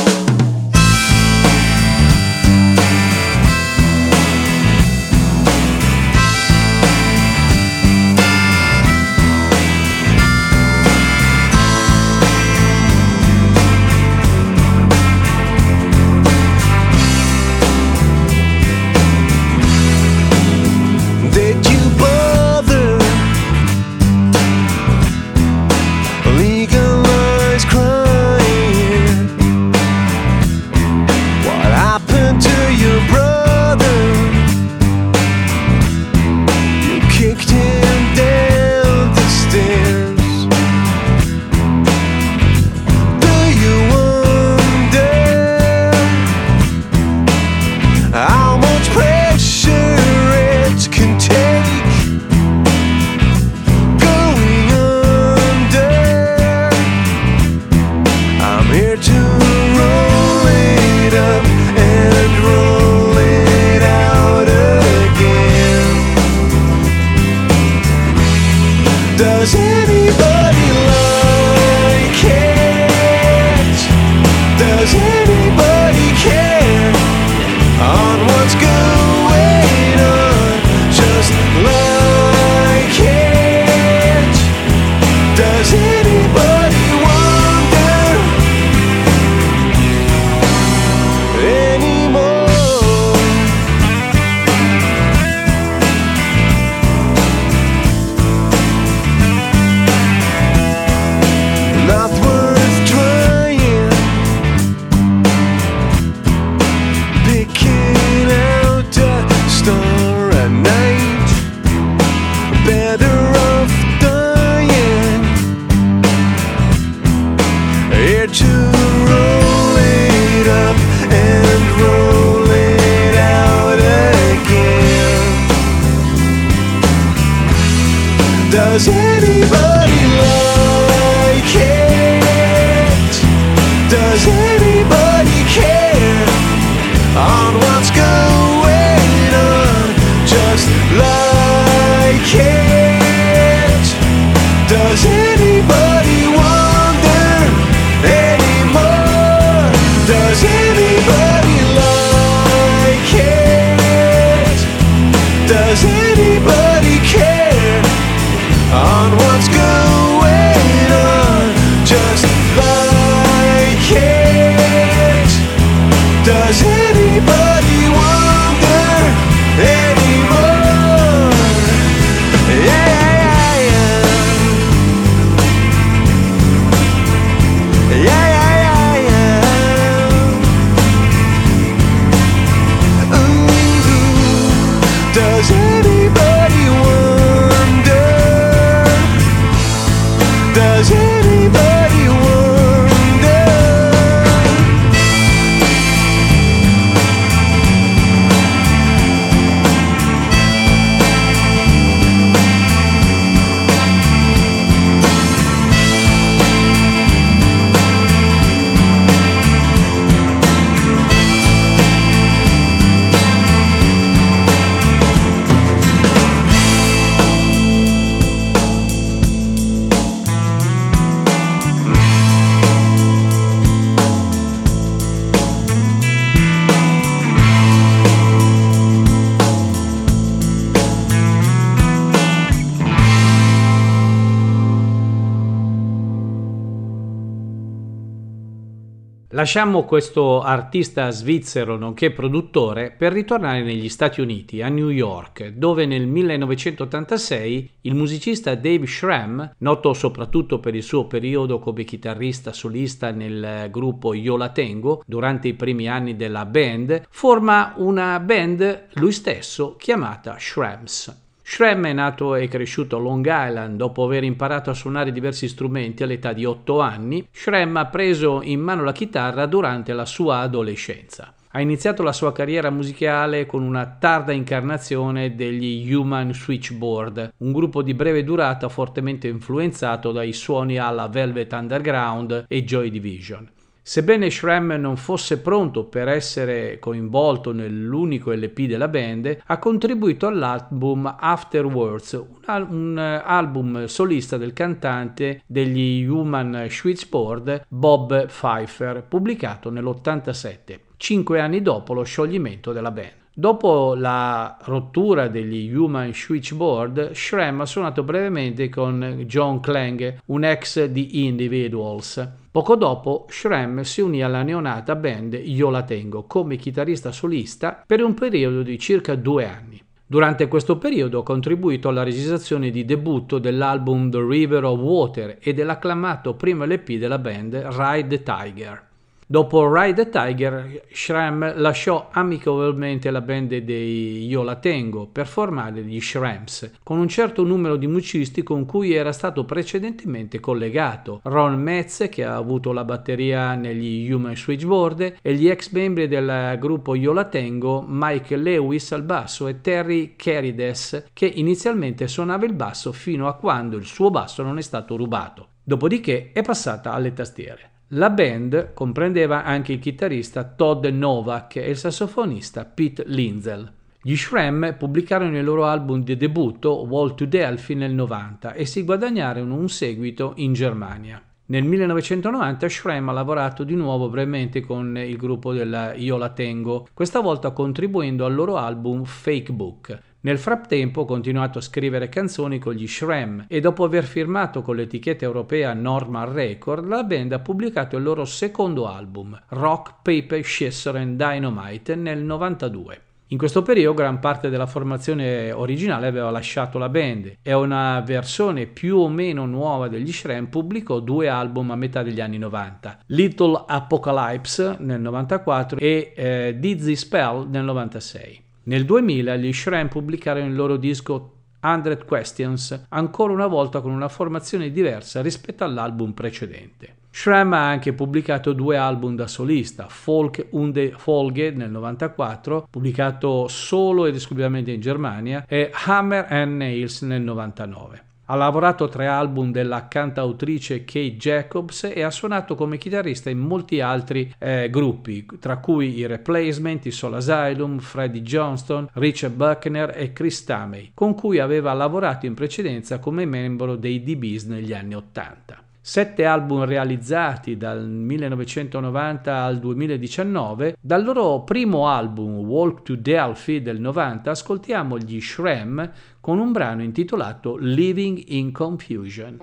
Lasciamo 239.53 239.83
questo 239.83 240.41
artista 240.41 241.09
svizzero 241.09 241.75
nonché 241.75 242.11
produttore 242.11 242.89
per 242.89 243.11
ritornare 243.11 243.61
negli 243.63 243.89
Stati 243.89 244.21
Uniti, 244.21 244.61
a 244.61 244.69
New 244.69 244.87
York, 244.87 245.49
dove 245.49 245.85
nel 245.85 246.07
1986 246.07 247.69
il 247.81 247.93
musicista 247.93 248.55
Dave 248.55 248.87
Schramm, 248.87 249.43
noto 249.57 249.93
soprattutto 249.93 250.61
per 250.61 250.73
il 250.73 250.83
suo 250.83 251.05
periodo 251.05 251.59
come 251.59 251.83
chitarrista 251.83 252.53
solista 252.53 253.11
nel 253.11 253.67
gruppo 253.69 254.13
Io 254.13 254.37
La 254.37 254.51
Tengo 254.51 255.03
durante 255.05 255.49
i 255.49 255.53
primi 255.53 255.89
anni 255.89 256.15
della 256.15 256.45
band, 256.45 257.07
forma 257.09 257.73
una 257.75 258.21
band 258.21 258.87
lui 258.93 259.11
stesso 259.11 259.75
chiamata 259.75 260.37
Shramps. 260.39 261.30
Schramm 261.53 261.85
è 261.85 261.91
nato 261.91 262.35
e 262.35 262.47
cresciuto 262.47 262.95
a 262.95 262.99
Long 263.01 263.25
Island 263.29 263.75
dopo 263.75 264.05
aver 264.05 264.23
imparato 264.23 264.69
a 264.69 264.73
suonare 264.73 265.11
diversi 265.11 265.49
strumenti 265.49 266.01
all'età 266.01 266.31
di 266.31 266.45
8 266.45 266.79
anni. 266.79 267.27
Schramm 267.29 267.75
ha 267.75 267.87
preso 267.87 268.39
in 268.41 268.61
mano 268.61 268.85
la 268.85 268.93
chitarra 268.93 269.45
durante 269.47 269.91
la 269.91 270.05
sua 270.05 270.37
adolescenza. 270.37 271.33
Ha 271.49 271.59
iniziato 271.59 272.03
la 272.03 272.13
sua 272.13 272.31
carriera 272.31 272.69
musicale 272.69 273.45
con 273.45 273.63
una 273.63 273.85
tarda 273.85 274.31
incarnazione 274.31 275.35
degli 275.35 275.93
Human 275.93 276.33
Switchboard, 276.33 277.33
un 277.39 277.51
gruppo 277.51 277.81
di 277.81 277.93
breve 277.93 278.23
durata 278.23 278.69
fortemente 278.69 279.27
influenzato 279.27 280.13
dai 280.13 280.31
suoni 280.31 280.77
alla 280.77 281.09
Velvet 281.09 281.51
Underground 281.51 282.45
e 282.47 282.63
Joy 282.63 282.89
Division. 282.89 283.45
Sebbene 283.83 284.29
Schramm 284.29 284.73
non 284.73 284.95
fosse 284.95 285.39
pronto 285.39 285.85
per 285.85 286.07
essere 286.07 286.77
coinvolto 286.77 287.51
nell'unico 287.51 288.31
LP 288.31 288.67
della 288.67 288.87
band, 288.87 289.39
ha 289.43 289.57
contribuito 289.57 290.27
all'album 290.27 291.15
Afterwards, 291.19 292.13
un, 292.13 292.67
un 292.69 292.99
eh, 292.99 293.21
album 293.25 293.85
solista 293.85 294.37
del 294.37 294.53
cantante 294.53 295.41
degli 295.47 296.05
Human 296.05 296.67
Switchboard 296.69 297.65
Bob 297.67 298.27
Pfeiffer, 298.27 299.03
pubblicato 299.03 299.71
nell'87, 299.71 300.79
cinque 300.97 301.39
anni 301.39 301.63
dopo 301.63 301.93
lo 301.93 302.03
scioglimento 302.03 302.73
della 302.73 302.91
band. 302.91 303.19
Dopo 303.33 303.95
la 303.95 304.59
rottura 304.61 305.27
degli 305.27 305.73
Human 305.73 306.13
Switchboard, 306.13 307.13
Schramm 307.13 307.61
ha 307.61 307.65
suonato 307.65 308.03
brevemente 308.03 308.69
con 308.69 309.23
John 309.25 309.59
Clang, 309.59 310.17
un 310.25 310.43
ex 310.43 310.85
di 310.85 311.25
Individuals. 311.25 312.40
Poco 312.51 312.75
dopo, 312.75 313.27
Schramm 313.29 313.79
si 313.79 314.01
unì 314.01 314.21
alla 314.21 314.43
neonata 314.43 314.97
band 314.97 315.39
Io 315.41 315.69
La 315.69 315.83
Tengo 315.83 316.23
come 316.23 316.57
chitarrista 316.57 317.13
solista 317.13 317.81
per 317.87 318.03
un 318.03 318.13
periodo 318.13 318.61
di 318.61 318.77
circa 318.77 319.15
due 319.15 319.45
anni. 319.45 319.81
Durante 320.05 320.49
questo 320.49 320.77
periodo 320.77 321.19
ha 321.19 321.23
contribuito 321.23 321.87
alla 321.87 322.03
registrazione 322.03 322.69
di 322.69 322.83
debutto 322.83 323.39
dell'album 323.39 324.11
The 324.11 324.21
River 324.27 324.65
of 324.65 324.79
Water 324.81 325.37
e 325.39 325.53
dell'acclamato 325.53 326.33
primo 326.33 326.65
LP 326.65 326.97
della 326.97 327.19
band 327.19 327.55
Ride 327.55 328.07
the 328.07 328.21
Tiger. 328.21 328.89
Dopo 329.31 329.73
Ride 329.73 329.93
the 329.93 330.09
Tiger, 330.09 330.87
Schramm 330.91 331.53
lasciò 331.55 332.09
amichevolmente 332.11 333.09
la 333.11 333.21
band 333.21 333.55
dei 333.59 334.25
Io 334.25 334.43
La 334.43 334.57
Tengo 334.57 335.07
per 335.07 335.25
formare 335.25 335.83
gli 335.83 336.01
Shramps, 336.01 336.69
con 336.83 336.97
un 336.97 337.07
certo 337.07 337.45
numero 337.45 337.77
di 337.77 337.87
musicisti 337.87 338.43
con 338.43 338.65
cui 338.65 338.91
era 338.91 339.13
stato 339.13 339.45
precedentemente 339.45 340.41
collegato, 340.41 341.21
Ron 341.23 341.57
Metz 341.61 342.09
che 342.09 342.25
ha 342.25 342.35
avuto 342.35 342.73
la 342.73 342.83
batteria 342.83 343.55
negli 343.55 344.11
Human 344.11 344.35
Switchboard 344.35 345.19
e 345.21 345.33
gli 345.33 345.47
ex 345.47 345.71
membri 345.71 346.09
del 346.09 346.57
gruppo 346.59 346.93
Io 346.93 347.13
La 347.13 347.23
Tengo, 347.23 347.85
Mike 347.87 348.35
Lewis 348.35 348.91
al 348.91 349.03
basso 349.03 349.47
e 349.47 349.61
Terry 349.61 350.17
Carides 350.17 351.05
che 351.13 351.25
inizialmente 351.25 352.09
suonava 352.09 352.43
il 352.43 352.53
basso 352.53 352.91
fino 352.91 353.29
a 353.29 353.35
quando 353.35 353.77
il 353.77 353.85
suo 353.85 354.09
basso 354.09 354.43
non 354.43 354.57
è 354.57 354.61
stato 354.61 354.97
rubato. 354.97 355.47
Dopodiché 355.63 356.31
è 356.33 356.41
passata 356.41 356.91
alle 356.91 357.13
tastiere. 357.13 357.70
La 357.95 358.09
band 358.09 358.71
comprendeva 358.73 359.43
anche 359.43 359.73
il 359.73 359.79
chitarrista 359.79 360.45
Todd 360.45 360.85
Novak 360.85 361.57
e 361.57 361.71
il 361.71 361.75
sassofonista 361.75 362.63
Pete 362.63 363.03
Linzel. 363.05 363.69
Gli 364.01 364.15
Shram 364.15 364.75
pubblicarono 364.77 365.37
il 365.37 365.43
loro 365.43 365.65
album 365.65 366.01
di 366.01 366.15
debutto 366.15 366.85
Wall 366.85 367.15
to 367.15 367.25
Delphi 367.25 367.75
nel 367.75 367.93
90 367.93 368.53
e 368.53 368.65
si 368.65 368.85
guadagnarono 368.85 369.55
un 369.55 369.67
seguito 369.67 370.31
in 370.37 370.53
Germania. 370.53 371.21
Nel 371.47 371.65
1990 371.65 372.69
Shram 372.69 373.09
ha 373.09 373.11
lavorato 373.11 373.65
di 373.65 373.75
nuovo 373.75 374.07
brevemente 374.07 374.61
con 374.61 374.97
il 374.97 375.17
gruppo 375.17 375.51
della 375.51 375.93
Io 375.93 376.15
La 376.15 376.29
Tengo, 376.29 376.87
questa 376.93 377.19
volta 377.19 377.51
contribuendo 377.51 378.23
al 378.23 378.33
loro 378.33 378.55
album 378.55 379.03
Fake 379.03 379.51
Book. 379.51 380.10
Nel 380.23 380.37
frattempo 380.37 381.01
ha 381.01 381.05
continuato 381.07 381.57
a 381.57 381.61
scrivere 381.61 382.07
canzoni 382.07 382.59
con 382.59 382.73
gli 382.73 382.87
Shram 382.87 383.45
e 383.47 383.59
dopo 383.59 383.83
aver 383.83 384.03
firmato 384.03 384.61
con 384.61 384.75
l'etichetta 384.75 385.25
europea 385.25 385.73
Normal 385.73 386.29
Record, 386.29 386.85
la 386.85 387.03
band 387.03 387.31
ha 387.31 387.39
pubblicato 387.39 387.97
il 387.97 388.03
loro 388.03 388.23
secondo 388.25 388.87
album, 388.87 389.39
Rock, 389.47 389.95
Paper, 390.03 390.43
Scissor 390.43 390.97
and 390.97 391.17
Dynamite, 391.17 391.95
nel 391.95 392.19
92. 392.19 393.01
In 393.31 393.39
questo 393.39 393.63
periodo 393.63 393.95
gran 393.95 394.19
parte 394.19 394.49
della 394.49 394.67
formazione 394.67 395.51
originale 395.51 396.05
aveva 396.05 396.29
lasciato 396.29 396.77
la 396.77 396.89
band 396.89 397.37
e 397.41 397.53
una 397.53 397.99
versione 398.01 398.67
più 398.67 398.97
o 398.97 399.09
meno 399.09 399.47
nuova 399.47 399.87
degli 399.87 400.11
Shram 400.11 400.47
pubblicò 400.47 400.99
due 400.99 401.29
album 401.29 401.71
a 401.71 401.75
metà 401.75 402.03
degli 402.03 402.21
anni 402.21 402.37
90, 402.37 402.99
Little 403.07 403.63
Apocalypse 403.65 404.75
nel 404.81 405.01
94 405.01 405.79
e 405.79 406.13
eh, 406.15 406.55
Dizzy 406.59 406.95
Spell 406.95 407.49
nel 407.49 407.63
96. 407.63 408.49
Nel 408.63 408.85
2000 408.85 409.35
gli 409.37 409.51
Shram 409.51 409.87
pubblicarono 409.87 410.45
il 410.45 410.55
loro 410.55 410.77
disco 410.77 411.33
100 411.61 412.05
Questions, 412.05 412.85
ancora 412.89 413.33
una 413.33 413.47
volta 413.47 413.81
con 413.81 413.91
una 413.91 414.07
formazione 414.07 414.71
diversa 414.71 415.21
rispetto 415.21 415.63
all'album 415.63 416.11
precedente. 416.11 416.95
Schramm 417.09 417.53
ha 417.53 417.67
anche 417.67 417.93
pubblicato 417.93 418.53
due 418.53 418.77
album 418.77 419.15
da 419.15 419.27
solista, 419.27 419.87
Folk 419.89 420.47
und 420.51 420.95
Folge 420.95 421.51
nel 421.51 421.71
94, 421.71 422.67
pubblicato 422.69 423.47
solo 423.47 424.05
ed 424.05 424.15
esclusivamente 424.15 424.71
in 424.71 424.79
Germania, 424.79 425.43
e 425.47 425.71
Hammer 425.85 426.27
and 426.29 426.57
Nails 426.57 427.01
nel 427.01 427.21
99. 427.21 428.03
Ha 428.31 428.35
lavorato 428.35 428.87
tre 428.87 429.07
album 429.07 429.51
della 429.51 429.89
cantautrice 429.89 430.85
Kate 430.85 431.17
Jacobs 431.17 431.83
e 431.93 432.01
ha 432.01 432.09
suonato 432.09 432.55
come 432.55 432.77
chitarrista 432.77 433.29
in 433.29 433.39
molti 433.39 433.81
altri 433.81 434.33
eh, 434.39 434.69
gruppi, 434.69 435.25
tra 435.37 435.57
cui 435.57 435.97
i 435.97 436.07
Replacement, 436.07 436.85
i 436.85 436.91
Soul 436.91 437.15
Asylum, 437.15 437.79
Freddie 437.79 438.21
Johnston, 438.21 438.87
Richard 438.93 439.33
Buckner 439.33 439.91
e 439.97 440.13
Chris 440.13 440.45
Tamey, 440.45 440.91
con 440.93 441.13
cui 441.13 441.39
aveva 441.39 441.73
lavorato 441.73 442.25
in 442.25 442.33
precedenza 442.33 442.99
come 442.99 443.25
membro 443.25 443.75
dei 443.75 444.01
DBs 444.01 444.45
negli 444.45 444.71
anni 444.71 444.95
80. 444.95 445.63
Sette 445.83 446.25
album 446.25 446.63
realizzati 446.65 447.57
dal 447.57 447.89
1990 447.89 449.43
al 449.43 449.57
2019. 449.57 450.77
Dal 450.79 451.03
loro 451.03 451.41
primo 451.43 451.87
album 451.87 452.35
Walk 452.35 452.83
to 452.83 452.95
Delphi 452.95 453.63
del 453.63 453.79
90 453.79 454.29
ascoltiamo 454.29 454.99
gli 454.99 455.19
Shram 455.19 455.91
con 456.19 456.37
un 456.37 456.51
brano 456.51 456.83
intitolato 456.83 457.57
Living 457.57 458.21
in 458.27 458.51
Confusion. 458.51 459.39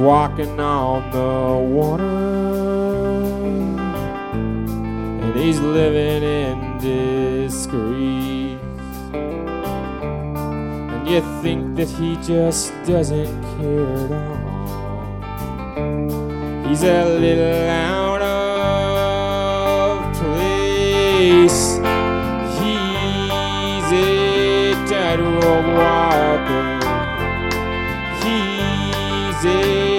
Walking 0.00 0.58
on 0.58 1.10
the 1.10 1.58
water. 1.76 2.04
And 5.22 5.34
he's 5.36 5.60
living 5.60 6.22
in 6.22 6.78
disgrace. 6.78 8.58
And 10.92 11.08
you 11.08 11.20
think 11.42 11.76
that 11.76 11.88
he 11.88 12.16
just 12.16 12.72
doesn't 12.84 13.42
care 13.58 14.06
at 14.06 14.12
all. 14.12 14.60
He's 16.66 16.82
a 16.82 17.04
little 17.18 17.68
out 17.68 18.22
of 18.22 20.16
place. 20.16 21.76
He's 22.58 23.92
a 23.92 24.74
tightrope 24.88 25.66
walker. 25.76 26.68
He's 28.22 29.44
a 29.44 29.89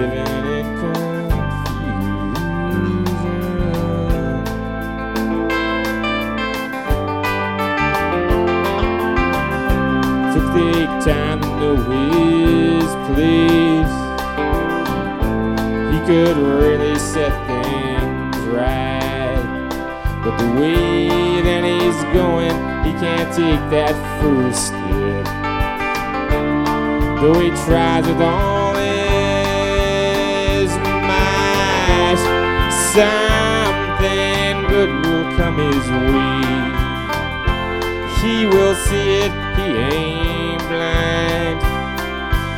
Took 0.00 0.08
the 10.54 10.86
time 11.04 11.40
to 11.60 11.76
his 11.90 12.90
place. 13.08 13.94
He 15.92 15.98
could 16.06 16.38
really 16.38 16.98
set 16.98 17.32
things 17.46 18.38
right. 18.46 19.44
But 20.24 20.34
the 20.38 20.48
way 20.58 21.42
that 21.42 21.62
he's 21.62 22.00
going, 22.14 22.56
he 22.86 22.92
can't 22.98 23.30
take 23.34 23.62
that 23.68 23.94
first 24.22 24.68
step. 24.68 25.26
Though 27.20 27.38
he 27.38 27.50
tries 27.66 28.06
all 28.22 28.49
something 32.94 34.66
good 34.68 34.90
will 35.06 35.36
come 35.36 35.56
his 35.58 35.86
way. 36.12 36.40
He 38.20 38.46
will 38.46 38.74
see 38.74 39.08
it, 39.24 39.32
he 39.56 39.68
ain't 39.94 40.62
blind. 40.68 41.60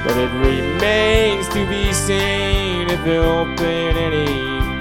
But 0.05 0.17
it 0.17 0.33
remains 0.49 1.49
to 1.49 1.67
be 1.69 1.93
seen 1.93 2.89
if 2.89 3.05
he'll 3.05 3.55
pay 3.57 3.91
any 3.91 4.27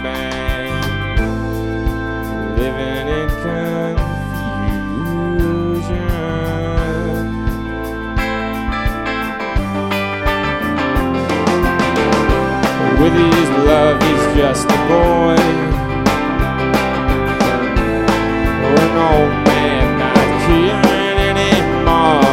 mind. 0.02 1.20
Living 2.58 3.08
in 3.08 3.30
confusion. 3.30 3.91
Just 14.42 14.66
a 14.66 14.80
boy. 14.90 15.38
Or 18.66 18.78
an 18.88 18.98
old 19.10 19.34
man 19.46 19.86
not 20.02 20.28
caring 20.46 21.38
anymore. 21.38 22.26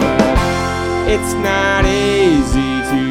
But 0.00 1.10
it's 1.12 1.34
not 1.50 1.84
easy 1.84 2.72
to 2.92 3.02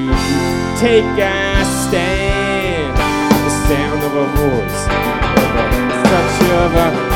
take 0.79 1.13
a 1.21 1.63
stand. 1.83 2.97
The 3.45 3.53
sound 3.69 4.01
of 4.09 4.13
a 4.15 4.27
voice, 4.41 4.81
the 5.89 6.01
touch 6.09 6.37
of 6.63 6.71
a 6.85 7.10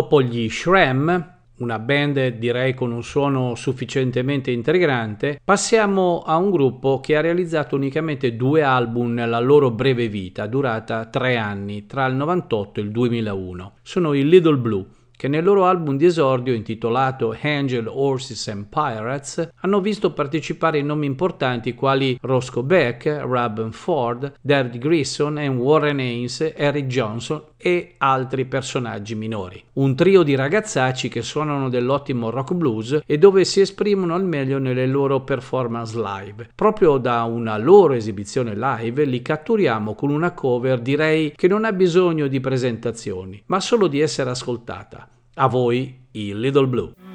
Dopo 0.00 0.22
gli 0.22 0.48
Shrem, 0.48 1.34
una 1.58 1.78
band 1.78 2.28
direi 2.28 2.72
con 2.72 2.90
un 2.90 3.02
suono 3.02 3.54
sufficientemente 3.54 4.50
intrigante, 4.50 5.38
passiamo 5.44 6.22
a 6.24 6.38
un 6.38 6.50
gruppo 6.50 7.00
che 7.00 7.16
ha 7.16 7.20
realizzato 7.20 7.76
unicamente 7.76 8.34
due 8.34 8.62
album 8.62 9.12
nella 9.12 9.40
loro 9.40 9.70
breve 9.70 10.08
vita, 10.08 10.46
durata 10.46 11.04
tre 11.04 11.36
anni, 11.36 11.84
tra 11.84 12.06
il 12.06 12.14
98 12.14 12.80
e 12.80 12.82
il 12.82 12.90
2001. 12.92 13.72
Sono 13.82 14.14
i 14.14 14.26
Little 14.26 14.56
Blue 14.56 14.86
che 15.20 15.28
nel 15.28 15.44
loro 15.44 15.66
album 15.66 15.98
di 15.98 16.06
esordio 16.06 16.54
intitolato 16.54 17.36
Angel, 17.38 17.86
Horses 17.86 18.48
and 18.48 18.68
Pirates 18.70 19.50
hanno 19.56 19.82
visto 19.82 20.14
partecipare 20.14 20.80
nomi 20.80 21.04
importanti 21.04 21.74
quali 21.74 22.16
Roscoe 22.22 22.62
Beck, 22.62 23.04
Rabban 23.04 23.72
Ford, 23.72 24.32
David 24.40 24.78
Grissom 24.78 25.36
e 25.36 25.48
Warren 25.48 25.98
Haynes, 25.98 26.54
Eric 26.56 26.86
Johnson 26.86 27.42
e 27.60 27.94
altri 27.98 28.46
personaggi 28.46 29.14
minori. 29.14 29.62
Un 29.74 29.94
trio 29.94 30.22
di 30.22 30.34
ragazzacci 30.34 31.08
che 31.08 31.22
suonano 31.22 31.68
dell'ottimo 31.68 32.30
rock 32.30 32.54
blues 32.54 33.00
e 33.04 33.18
dove 33.18 33.44
si 33.44 33.60
esprimono 33.60 34.14
al 34.14 34.24
meglio 34.24 34.58
nelle 34.58 34.86
loro 34.86 35.20
performance 35.20 36.00
live. 36.00 36.48
Proprio 36.54 36.96
da 36.98 37.24
una 37.24 37.58
loro 37.58 37.92
esibizione 37.92 38.54
live 38.56 39.04
li 39.04 39.20
catturiamo 39.20 39.94
con 39.94 40.10
una 40.10 40.32
cover 40.32 40.80
direi 40.80 41.32
che 41.36 41.48
non 41.48 41.64
ha 41.64 41.72
bisogno 41.72 42.26
di 42.26 42.40
presentazioni, 42.40 43.42
ma 43.46 43.60
solo 43.60 43.86
di 43.86 44.00
essere 44.00 44.30
ascoltata. 44.30 45.08
A 45.34 45.46
voi 45.46 46.06
i 46.12 46.34
Little 46.34 46.66
Blue. 46.66 47.09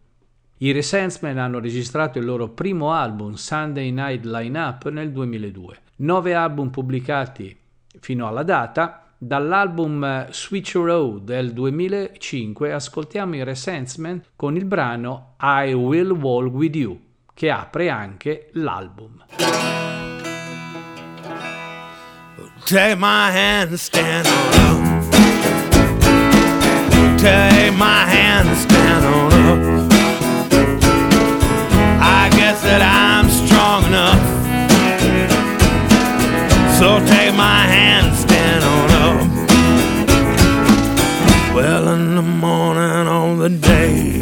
I 0.59 0.73
Resentment 0.73 1.39
hanno 1.39 1.61
registrato 1.61 2.19
il 2.19 2.25
loro 2.25 2.49
primo 2.49 2.93
album 2.93 3.35
Sunday 3.35 3.93
Night 3.93 4.25
Lineup 4.25 4.89
nel 4.89 5.13
2002. 5.13 5.77
Nove 5.99 6.35
album 6.35 6.71
pubblicati 6.71 7.57
fino 8.01 8.27
alla 8.27 8.43
data. 8.43 9.05
Dall'album 9.17 10.29
Switch 10.31 10.75
Road 10.75 11.23
del 11.23 11.53
2005 11.53 12.73
ascoltiamo 12.73 13.37
i 13.37 13.45
Resentment 13.45 14.31
con 14.35 14.57
il 14.57 14.65
brano 14.65 15.37
I 15.41 15.73
Will 15.73 16.11
Walk 16.11 16.53
With 16.53 16.75
You 16.75 17.01
che 17.41 17.49
apre 17.51 17.89
anche 17.89 18.51
l'album. 18.53 19.25
Take 22.67 22.97
my 22.97 23.31
hand 23.31 23.71
and 23.71 23.79
stand 23.79 24.27
on 24.27 24.55
up. 24.67 24.79
Take 27.17 27.73
my 27.79 28.05
hand 28.05 28.47
and 28.47 28.59
stand 28.59 29.07
on 29.07 29.33
up. 29.33 29.59
I 32.03 32.29
guess 32.37 32.61
that 32.61 32.83
I'm 32.83 33.31
strong 33.31 33.85
enough. 33.87 34.21
So 36.79 37.01
take 37.07 37.35
my 37.35 37.65
hand 37.65 38.09
and 38.09 38.17
stand 38.19 38.65
on 38.65 38.91
up. 38.91 39.17
Well, 41.55 41.89
in 41.95 42.17
the 42.17 42.23
morning 42.23 43.09
on 43.09 43.39
the 43.39 43.49
day. 43.49 44.21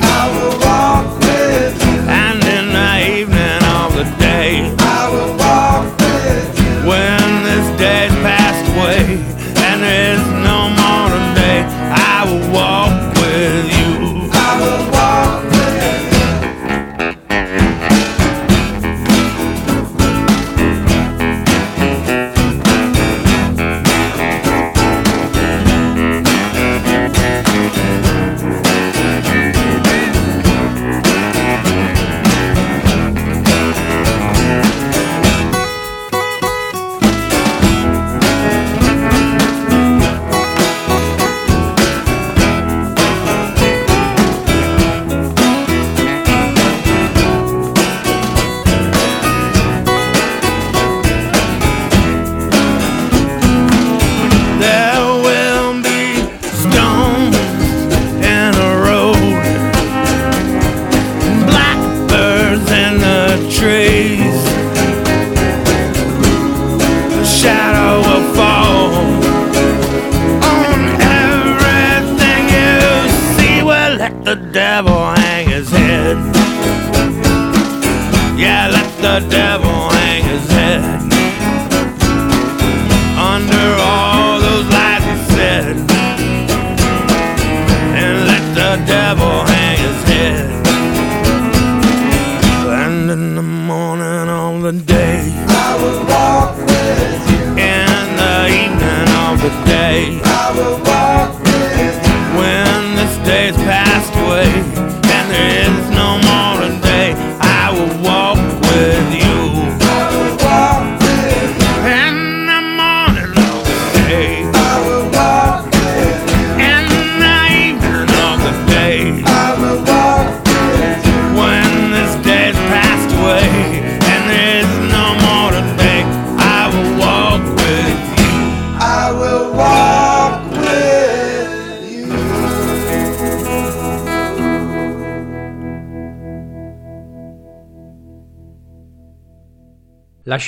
the 88.69 88.85
devil. 88.85 89.28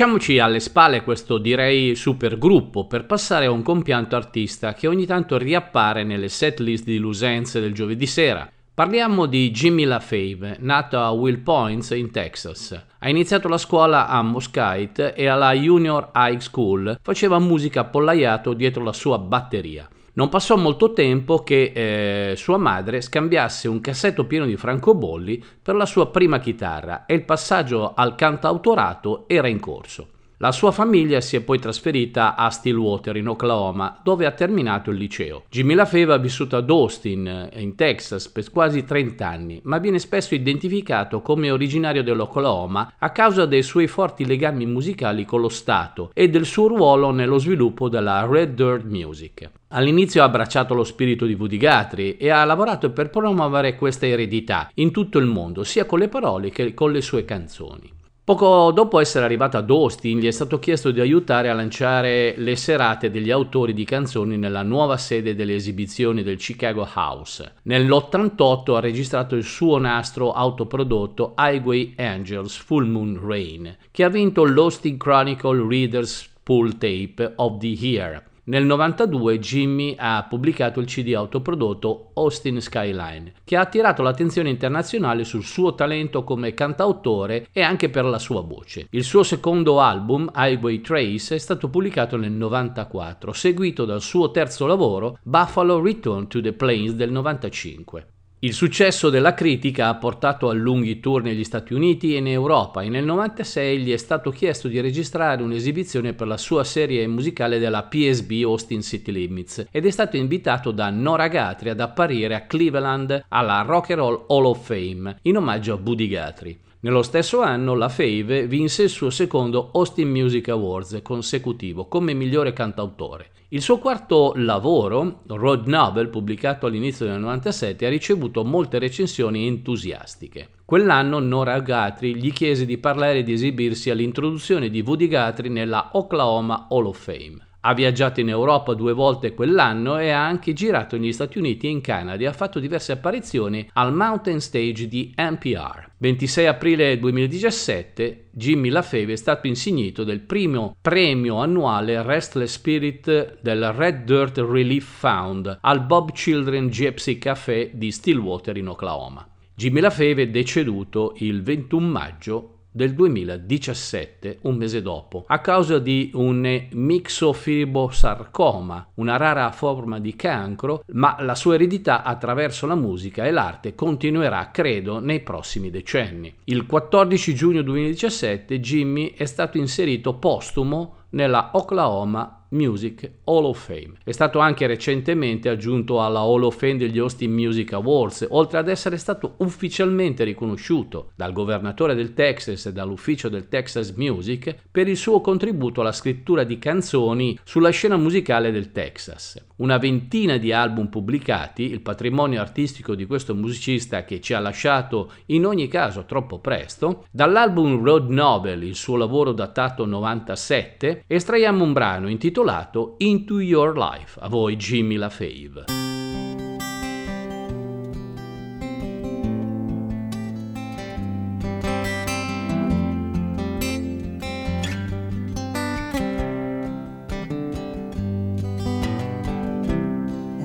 Lasciamoci 0.01 0.39
alle 0.39 0.61
spalle 0.61 1.03
questo 1.03 1.37
direi 1.37 1.95
super 1.95 2.39
gruppo 2.39 2.87
per 2.87 3.05
passare 3.05 3.45
a 3.45 3.51
un 3.51 3.61
compianto 3.61 4.17
artista 4.17 4.73
che 4.73 4.87
ogni 4.87 5.05
tanto 5.05 5.37
riappare 5.37 6.05
nelle 6.05 6.31
setlist 6.31 6.85
di 6.85 6.97
Lusenze 6.97 7.61
del 7.61 7.75
giovedì 7.75 8.07
sera. 8.07 8.51
Parliamo 8.73 9.27
di 9.27 9.51
Jimmy 9.51 9.85
LaFave, 9.85 10.57
nato 10.61 10.99
a 10.99 11.11
Will 11.11 11.43
Points 11.43 11.91
in 11.91 12.11
Texas. 12.11 12.83
Ha 12.99 13.09
iniziato 13.11 13.47
la 13.47 13.59
scuola 13.59 14.09
a 14.09 14.23
Mosquite 14.23 15.13
e 15.13 15.27
alla 15.27 15.53
Junior 15.53 16.13
High 16.15 16.41
School 16.41 16.99
faceva 17.03 17.39
musica 17.39 17.81
appollaiato 17.81 18.55
dietro 18.55 18.83
la 18.83 18.95
sua 18.95 19.19
batteria. 19.19 19.87
Non 20.21 20.29
passò 20.29 20.55
molto 20.59 20.93
tempo 20.93 21.43
che 21.43 21.73
eh, 21.75 22.37
sua 22.37 22.59
madre 22.59 23.01
scambiasse 23.01 23.69
un 23.69 23.81
cassetto 23.81 24.27
pieno 24.27 24.45
di 24.45 24.55
francobolli 24.55 25.43
per 25.63 25.75
la 25.75 25.87
sua 25.87 26.11
prima 26.11 26.39
chitarra 26.39 27.07
e 27.07 27.15
il 27.15 27.25
passaggio 27.25 27.95
al 27.95 28.17
cantautorato 28.17 29.25
era 29.27 29.49
in 29.49 29.59
corso. 29.61 30.20
La 30.43 30.53
sua 30.53 30.71
famiglia 30.71 31.21
si 31.21 31.37
è 31.37 31.43
poi 31.43 31.59
trasferita 31.59 32.35
a 32.35 32.49
Stillwater 32.49 33.15
in 33.15 33.29
Oklahoma, 33.29 34.01
dove 34.03 34.25
ha 34.25 34.31
terminato 34.31 34.91
il 34.91 34.97
liceo. 34.97 35.43
Jimmy 35.51 35.75
LaFave 35.75 36.15
ha 36.15 36.17
vissuto 36.17 36.57
ad 36.57 36.71
Austin, 36.71 37.51
in 37.57 37.75
Texas, 37.75 38.27
per 38.31 38.51
quasi 38.51 38.83
30 38.83 39.29
anni, 39.29 39.61
ma 39.65 39.77
viene 39.77 39.99
spesso 39.99 40.35
identificato 40.35 41.21
come 41.21 41.51
originario 41.51 42.03
dell'Oklahoma 42.03 42.95
a 42.97 43.11
causa 43.11 43.45
dei 43.45 43.63
suoi 43.63 43.87
forti 43.87 44.25
legami 44.25 44.65
musicali 44.65 45.27
con 45.27 45.43
lo 45.43 45.51
Stato 45.51 46.11
e 46.15 46.31
del 46.31 46.47
suo 46.47 46.69
ruolo 46.69 47.11
nello 47.11 47.37
sviluppo 47.37 47.91
della 47.91 48.27
Red 48.27 48.55
Dirt 48.55 48.85
Music. 48.85 49.51
All'inizio 49.69 50.23
ha 50.23 50.25
abbracciato 50.25 50.73
lo 50.73 50.85
spirito 50.85 51.27
di 51.27 51.35
Woody 51.35 51.59
Guthrie 51.59 52.17
e 52.17 52.31
ha 52.31 52.47
lavorato 52.47 52.93
per 52.93 53.11
promuovere 53.11 53.77
questa 53.77 54.07
eredità 54.07 54.71
in 54.77 54.91
tutto 54.91 55.19
il 55.19 55.27
mondo, 55.27 55.65
sia 55.65 55.85
con 55.85 55.99
le 55.99 56.09
parole 56.09 56.49
che 56.49 56.73
con 56.73 56.93
le 56.93 57.03
sue 57.03 57.27
canzoni. 57.27 57.99
Poco 58.31 58.71
dopo 58.71 59.01
essere 59.01 59.25
arrivato 59.25 59.57
ad 59.57 59.69
Austin 59.71 60.21
gli 60.21 60.27
è 60.29 60.31
stato 60.31 60.61
chiesto 60.61 60.93
di 60.93 61.01
aiutare 61.01 61.49
a 61.49 61.53
lanciare 61.53 62.35
le 62.37 62.55
serate 62.55 63.11
degli 63.11 63.33
autori 63.33 63.75
di 63.75 63.85
canzoni 63.85 64.37
nella 64.37 64.63
nuova 64.63 64.97
sede 64.99 65.35
delle 65.35 65.57
esibizioni 65.57 66.23
del 66.23 66.37
Chicago 66.37 66.89
House. 66.95 67.55
Nell'88 67.63 68.77
ha 68.77 68.79
registrato 68.79 69.35
il 69.35 69.43
suo 69.43 69.79
nastro 69.79 70.31
autoprodotto 70.31 71.35
Highway 71.37 71.95
Angels 71.97 72.55
Full 72.55 72.87
Moon 72.87 73.19
Rain, 73.21 73.77
che 73.91 74.05
ha 74.05 74.09
vinto 74.09 74.47
l'Austin 74.47 74.97
Chronicle 74.97 75.67
Readers 75.67 76.29
Pool 76.45 76.79
Tape 76.79 77.33
of 77.35 77.59
the 77.59 77.67
Year. 77.67 78.29
Nel 78.51 78.65
92 78.65 79.39
Jimmy 79.39 79.95
ha 79.97 80.27
pubblicato 80.29 80.81
il 80.81 80.87
CD 80.87 81.15
autoprodotto 81.15 82.11
Austin 82.15 82.61
Skyline, 82.61 83.35
che 83.45 83.55
ha 83.55 83.61
attirato 83.61 84.03
l'attenzione 84.03 84.51
internazionale 84.51 85.23
sul 85.23 85.45
suo 85.45 85.77
talento 85.77 86.25
come 86.25 86.53
cantautore 86.53 87.47
e 87.53 87.63
anche 87.63 87.91
per 87.91 88.05
la 88.05 88.19
sua 88.19 88.41
voce. 88.41 88.89
Il 88.91 89.05
suo 89.05 89.23
secondo 89.23 89.81
album, 89.81 90.29
Highway 90.35 90.81
Trace, 90.81 91.37
è 91.37 91.39
stato 91.39 91.69
pubblicato 91.69 92.17
nel 92.17 92.33
94, 92.33 93.33
seguito 93.33 93.85
dal 93.85 94.03
suo 94.03 94.33
terzo 94.33 94.67
lavoro, 94.67 95.21
Buffalo 95.23 95.81
Return 95.81 96.27
to 96.27 96.41
the 96.41 96.53
Plains 96.53 96.95
del 96.95 97.13
95. 97.13 98.07
Il 98.43 98.55
successo 98.55 99.11
della 99.11 99.35
critica 99.35 99.89
ha 99.89 99.97
portato 99.97 100.49
a 100.49 100.55
lunghi 100.55 100.99
tour 100.99 101.23
negli 101.23 101.45
Stati 101.45 101.75
Uniti 101.75 102.15
e 102.15 102.21
in 102.21 102.27
Europa 102.27 102.81
e 102.81 102.89
nel 102.89 103.05
96 103.05 103.81
gli 103.81 103.93
è 103.93 103.99
stato 103.99 104.31
chiesto 104.31 104.67
di 104.67 104.81
registrare 104.81 105.43
un'esibizione 105.43 106.15
per 106.15 106.27
la 106.27 106.39
sua 106.39 106.65
serie 106.65 107.07
musicale 107.07 107.59
della 107.59 107.83
PSB 107.83 108.41
Austin 108.45 108.81
City 108.81 109.13
Limits 109.13 109.67
ed 109.71 109.85
è 109.85 109.91
stato 109.91 110.17
invitato 110.17 110.71
da 110.71 110.89
Nora 110.89 111.29
Guthrie 111.29 111.73
ad 111.73 111.81
apparire 111.81 112.35
a 112.35 112.47
Cleveland 112.47 113.27
alla 113.29 113.61
Rock 113.61 113.91
and 113.91 113.99
Roll 113.99 114.25
Hall 114.29 114.47
of 114.47 114.65
Fame 114.65 115.19
in 115.25 115.37
omaggio 115.37 115.75
a 115.75 115.77
Buddy 115.77 116.09
Guthrie. 116.09 116.59
Nello 116.83 117.03
stesso 117.03 117.43
anno 117.43 117.75
la 117.75 117.91
Fave 117.91 118.47
vinse 118.47 118.85
il 118.85 118.89
suo 118.89 119.11
secondo 119.11 119.69
Austin 119.75 120.09
Music 120.09 120.49
Awards 120.49 121.01
consecutivo 121.03 121.85
come 121.89 122.15
migliore 122.15 122.55
cantautore. 122.55 123.33
Il 123.51 123.61
suo 123.61 123.77
quarto 123.77 124.33
lavoro, 124.37 125.21
Road 125.27 125.67
Novel, 125.67 126.09
pubblicato 126.09 126.65
all'inizio 126.65 127.05
del 127.05 127.21
97, 127.21 127.85
ha 127.85 127.91
ricevuto 127.91 128.45
molte 128.45 128.79
recensioni 128.79 129.47
entusiastiche. 129.47 130.49
Quell'anno 130.65 131.19
Nora 131.19 131.61
Guthrie 131.61 132.15
gli 132.15 132.33
chiese 132.33 132.65
di 132.65 132.79
parlare 132.79 133.19
e 133.19 133.23
di 133.25 133.35
esibirsi 133.35 133.91
all'introduzione 133.91 134.71
di 134.71 134.81
Woody 134.81 135.09
Guthrie 135.09 135.51
nella 135.51 135.91
Oklahoma 135.93 136.69
Hall 136.71 136.87
of 136.87 136.99
Fame. 136.99 137.47
Ha 137.61 137.75
viaggiato 137.75 138.21
in 138.21 138.31
Europa 138.31 138.73
due 138.73 138.95
volte 138.95 139.35
quell'anno 139.35 139.99
e 139.99 140.09
ha 140.09 140.25
anche 140.25 140.55
girato 140.55 140.97
negli 140.97 141.13
Stati 141.13 141.37
Uniti 141.37 141.67
e 141.67 141.71
in 141.71 141.83
Canada 141.83 142.23
e 142.23 142.27
ha 142.27 142.33
fatto 142.33 142.59
diverse 142.59 142.93
apparizioni 142.93 143.69
al 143.75 143.93
Mountain 143.93 144.41
Stage 144.41 144.89
di 144.89 145.13
NPR. 145.15 145.90
26 146.03 146.47
aprile 146.47 146.99
2017 146.99 148.29
Jimmy 148.31 148.71
LaFave 148.71 149.13
è 149.13 149.17
stato 149.17 149.47
insignito 149.47 150.03
del 150.03 150.21
primo 150.21 150.75
premio 150.81 151.37
annuale 151.37 152.03
Restless 152.03 152.53
Spirit 152.53 153.39
del 153.43 153.71
Red 153.73 154.05
Dirt 154.05 154.39
Relief 154.39 154.99
Fund 154.99 155.59
al 155.61 155.85
Bob 155.85 156.13
Children 156.13 156.69
Gypsy 156.69 157.19
Café 157.19 157.73
di 157.75 157.91
Stillwater 157.91 158.57
in 158.57 158.69
Oklahoma. 158.69 159.29
Jimmy 159.55 159.81
LaFave 159.81 160.23
è 160.23 160.29
deceduto 160.29 161.13
il 161.19 161.43
21 161.43 161.87
maggio 161.87 162.60
del 162.71 162.93
2017, 162.95 164.41
un 164.43 164.57
mese 164.57 164.83
dopo, 164.83 165.25
a 165.27 165.41
causa 165.41 165.79
di 165.79 166.11
un 166.15 166.67
mixofibrosarcoma, 166.71 168.91
una 168.95 169.17
rara 169.17 169.51
forma 169.51 169.99
di 169.99 170.15
cancro, 170.15 170.83
ma 170.93 171.17
la 171.21 171.35
sua 171.35 171.55
eredità 171.55 172.03
attraverso 172.03 172.67
la 172.67 172.75
musica 172.75 173.25
e 173.27 173.31
l'arte 173.31 173.75
continuerà, 173.75 174.51
credo, 174.53 175.01
nei 175.01 175.21
prossimi 175.21 175.71
decenni. 175.71 176.35
Il 176.45 176.67
14 176.67 177.35
giugno 177.35 177.63
2017 177.63 178.61
Jimmy 178.61 179.15
è 179.17 179.25
stato 179.25 179.57
inserito 179.59 180.15
postumo 180.15 180.97
nella 181.11 181.51
Oklahoma 181.55 182.40
Music 182.51 183.11
Hall 183.25 183.45
of 183.45 183.65
Fame. 183.65 183.93
È 184.03 184.11
stato 184.11 184.41
anche 184.41 184.67
recentemente 184.67 185.49
aggiunto 185.49 186.03
alla 186.03 186.21
Hall 186.21 186.43
of 186.43 186.57
Fame 186.57 186.79
degli 186.79 186.99
Austin 186.99 187.33
Music 187.33 187.73
Awards, 187.73 188.27
oltre 188.31 188.59
ad 188.59 188.69
essere 188.69 188.97
stato 188.97 189.35
ufficialmente 189.39 190.25
riconosciuto 190.25 191.13
dal 191.15 191.33
governatore 191.33 191.95
del 191.95 192.13
Texas 192.13 192.67
e 192.67 192.73
dall'ufficio 192.73 193.29
del 193.29 193.49
Texas 193.49 193.91
Music 193.93 194.55
per 194.71 194.89
il 194.89 194.97
suo 194.97 195.21
contributo 195.21 195.81
alla 195.81 195.93
scrittura 195.93 196.43
di 196.45 196.59
canzoni 196.59 197.39
sulla 197.45 197.71
scena 197.71 197.97
musicale 197.97 198.51
del 198.51 198.73
Texas. 198.73 199.43
Una 199.57 199.79
ventina 199.79 200.39
di 200.39 200.53
album 200.53 200.89
pubblicati, 200.89 201.65
il 201.65 201.83
patrimonio 201.83 202.41
artistico 202.41 202.95
di 202.95 203.07
questo 203.07 203.35
musicista 203.35 204.05
che 204.05 204.21
ci 204.21 204.33
ha 204.33 204.41
lasciato 204.41 205.13
in 205.27 205.45
ogni 205.45 205.69
caso 205.69 206.05
troppo 206.05 206.39
presto, 206.39 207.07
dall'album 207.11 207.85
Road 207.85 208.09
Novel, 208.09 208.63
il 208.63 208.75
suo 208.75 208.97
lavoro 208.97 209.33
datato 209.33 209.85
97, 209.85 211.05
estraiamo 211.07 211.63
un 211.63 211.73
brano 211.73 212.09
intitolato 212.09 212.39
Into 212.41 213.41
Your 213.41 213.75
Life, 213.75 214.17
a 214.23 214.31
voi 214.31 214.55
Jimmy 214.55 214.97
LaFave. 214.97 215.69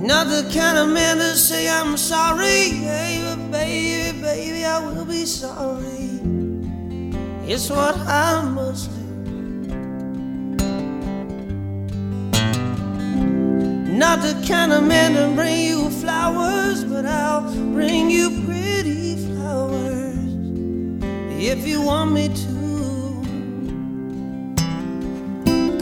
Not 0.03 0.27
the 0.27 0.51
kind 0.53 0.77
of 0.77 0.89
man 0.89 1.17
to 1.19 1.37
say 1.37 1.69
I'm 1.69 1.95
sorry, 1.95 2.71
yeah, 2.71 3.35
baby, 3.49 4.21
baby, 4.21 4.65
I 4.65 4.85
will 4.85 5.05
be 5.05 5.25
sorry. 5.25 6.19
It's 7.47 7.69
what 7.69 7.95
I 7.99 8.43
must 8.43 8.94
Not 13.95 14.21
the 14.21 14.33
kind 14.45 14.73
of 14.73 14.83
man 14.83 15.13
to 15.13 15.33
bring 15.33 15.67
you 15.69 15.89
flowers, 15.89 16.83
but 16.83 17.05
I'll 17.05 17.49
bring 17.71 18.09
you 18.09 18.29
pretty 18.45 19.15
flowers 19.15 20.17
if 21.39 21.65
you 21.65 21.81
want 21.81 22.11
me 22.11 22.27
to. 22.27 22.55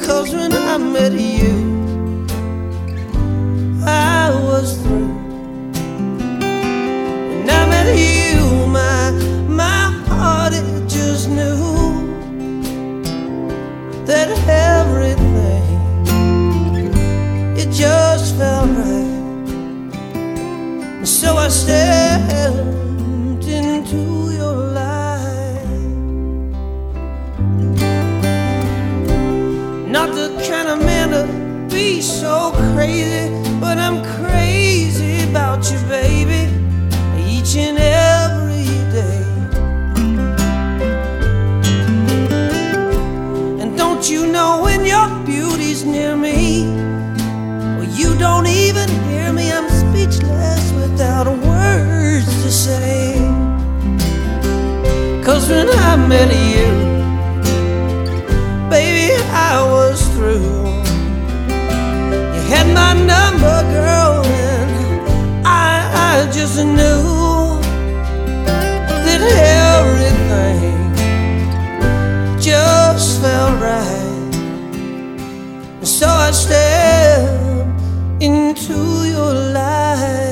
Cause 0.05 0.31
when 0.31 0.53
I 0.53 0.77
met 0.77 1.13
you, 1.13 2.27
I 3.83 4.29
was 4.43 4.77
through. 4.83 5.07
When 7.31 7.49
I 7.49 7.65
met 7.65 7.97
you, 7.97 8.67
my, 8.67 9.09
my 9.49 9.91
heart 10.07 10.53
it 10.53 10.87
just 10.87 11.29
knew 11.29 12.13
that 14.05 14.29
everything 14.47 15.32
felt 18.37 18.69
right. 18.69 19.13
And 20.99 21.07
so 21.07 21.35
I 21.35 21.49
stepped 21.49 23.45
into 23.45 24.31
your 24.31 24.55
life. 24.55 25.67
Not 29.87 30.09
the 30.15 30.29
kind 30.49 30.67
of 30.69 30.79
man 30.79 31.09
to 31.11 31.75
be 31.75 32.01
so 32.01 32.53
crazy, 32.73 33.29
but 33.59 33.77
I'm 33.77 34.03
crazy 34.19 35.29
about 35.29 35.69
you, 35.71 35.79
baby, 35.87 36.49
each 37.19 37.55
and 37.55 37.77
every 37.77 38.65
day. 38.97 39.23
And 43.61 43.77
don't 43.77 44.09
you 44.09 44.25
know 44.31 44.61
when 44.63 44.85
your 44.85 45.07
beauty's 45.23 45.83
near 45.85 46.15
me? 46.15 46.92
You 48.13 48.19
don't 48.19 48.45
even 48.45 48.87
hear 49.09 49.33
me. 49.33 49.51
I'm 49.51 49.67
speechless 49.67 50.71
without 50.73 51.25
words 51.25 52.27
to 52.43 52.51
say. 52.51 53.17
Cause 55.25 55.49
when 55.49 55.67
I 55.67 55.95
met 55.95 56.29
you, 56.31 56.69
baby, 58.69 59.15
I 59.31 59.63
was 59.63 60.07
through. 60.09 60.61
You 62.35 62.41
had 62.53 62.67
my 62.81 62.93
number, 62.93 63.63
girl, 63.73 64.23
and 64.23 64.71
I, 65.43 65.89
I 66.11 66.31
just 66.31 66.57
knew 66.57 67.59
that 69.05 69.21
everything 69.81 70.77
just 72.39 73.21
felt 73.21 73.59
right. 73.59 74.03
So 75.81 76.07
I 76.07 76.29
stepped 76.29 76.82
into 78.69 79.09
your 79.09 79.33
life. 79.51 80.22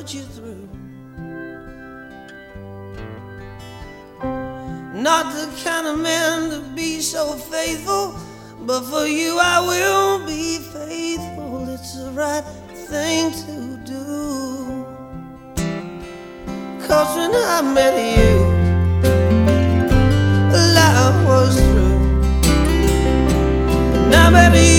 Put 0.00 0.14
you 0.14 0.22
through. 0.22 0.66
Not 4.94 5.24
the 5.34 5.46
kind 5.62 5.86
of 5.86 5.98
man 5.98 6.48
to 6.50 6.60
be 6.74 7.00
so 7.00 7.32
faithful, 7.32 8.18
but 8.60 8.82
for 8.84 9.06
you 9.06 9.38
I 9.38 9.60
will 9.60 10.26
be 10.26 10.56
faithful. 10.56 11.68
It's 11.68 11.96
the 12.02 12.12
right 12.12 12.44
thing 12.88 13.30
to 13.44 13.54
do. 13.84 14.86
Cause 16.86 17.10
when 17.18 17.32
I 17.34 17.60
met 17.60 17.94
you, 18.16 18.34
life 20.78 21.18
was 21.28 21.54
through. 21.60 22.00
And 24.04 24.14
I 24.14 24.54
you, 24.56 24.69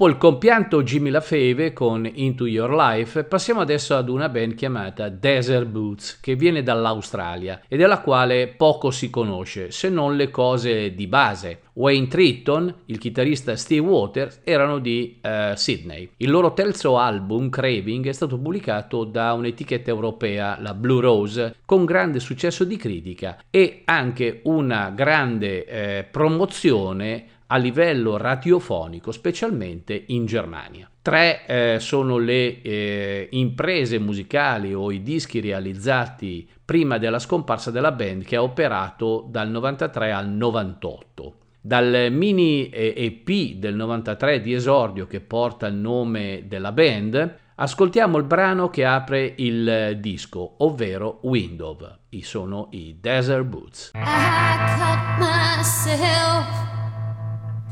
Dopo 0.00 0.12
il 0.12 0.18
compianto 0.18 0.82
Jimmy 0.82 1.10
LaFave 1.10 1.74
con 1.74 2.10
Into 2.10 2.46
Your 2.46 2.72
Life, 2.72 3.24
passiamo 3.24 3.60
adesso 3.60 3.94
ad 3.94 4.08
una 4.08 4.30
band 4.30 4.54
chiamata 4.54 5.10
Desert 5.10 5.66
Boots, 5.66 6.20
che 6.20 6.36
viene 6.36 6.62
dall'Australia 6.62 7.60
e 7.68 7.76
della 7.76 8.00
quale 8.00 8.48
poco 8.48 8.90
si 8.90 9.10
conosce, 9.10 9.70
se 9.70 9.90
non 9.90 10.16
le 10.16 10.30
cose 10.30 10.94
di 10.94 11.06
base. 11.06 11.60
Wayne 11.74 12.08
Tritton, 12.08 12.74
il 12.86 12.96
chitarrista 12.96 13.56
Steve 13.56 13.86
Waters 13.86 14.40
erano 14.42 14.78
di 14.78 15.18
eh, 15.20 15.52
Sydney. 15.54 16.12
Il 16.16 16.30
loro 16.30 16.54
terzo 16.54 16.96
album, 16.96 17.50
Craving, 17.50 18.06
è 18.06 18.12
stato 18.12 18.38
pubblicato 18.38 19.04
da 19.04 19.34
un'etichetta 19.34 19.90
europea, 19.90 20.56
la 20.60 20.72
Blue 20.72 21.02
Rose, 21.02 21.56
con 21.66 21.84
grande 21.84 22.20
successo 22.20 22.64
di 22.64 22.78
critica 22.78 23.36
e 23.50 23.82
anche 23.84 24.40
una 24.44 24.88
grande 24.94 25.66
eh, 25.66 26.04
promozione 26.10 27.38
a 27.52 27.56
livello 27.56 28.16
radiofonico, 28.16 29.12
specialmente 29.12 30.04
in 30.08 30.26
Germania. 30.26 30.88
Tre 31.02 31.46
eh, 31.46 31.80
sono 31.80 32.18
le 32.18 32.62
eh, 32.62 33.28
imprese 33.32 33.98
musicali 33.98 34.72
o 34.74 34.90
i 34.92 35.02
dischi 35.02 35.40
realizzati 35.40 36.48
prima 36.64 36.98
della 36.98 37.18
scomparsa 37.18 37.70
della 37.70 37.92
band 37.92 38.24
che 38.24 38.36
ha 38.36 38.42
operato 38.42 39.26
dal 39.28 39.48
93 39.48 40.12
al 40.12 40.28
98. 40.28 41.34
Dal 41.62 42.08
mini 42.10 42.68
eh, 42.68 42.94
EP 42.96 43.56
del 43.56 43.74
93 43.74 44.40
di 44.40 44.54
esordio 44.54 45.06
che 45.06 45.20
porta 45.20 45.66
il 45.66 45.74
nome 45.74 46.44
della 46.46 46.72
band, 46.72 47.36
ascoltiamo 47.56 48.16
il 48.16 48.24
brano 48.24 48.70
che 48.70 48.84
apre 48.84 49.34
il 49.38 49.98
disco, 49.98 50.54
ovvero 50.58 51.18
Window. 51.22 51.76
I 52.10 52.22
sono 52.22 52.68
i 52.70 52.96
Desert 53.00 53.44
Boots. 53.44 53.90
I 53.94 53.98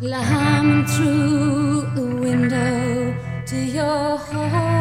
Climbing 0.01 0.87
through 0.87 1.81
the 1.97 2.07
window 2.21 3.17
to 3.47 3.57
your 3.57 4.17
heart. 4.17 4.79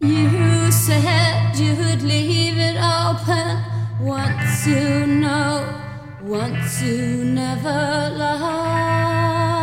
You 0.00 0.72
said 0.72 1.54
you'd 1.54 2.00
leave 2.00 2.56
it 2.56 2.78
open 2.80 3.58
once 4.00 4.66
you 4.66 5.06
know, 5.06 5.68
once 6.22 6.80
you 6.80 7.26
never 7.26 8.10
love. 8.16 9.53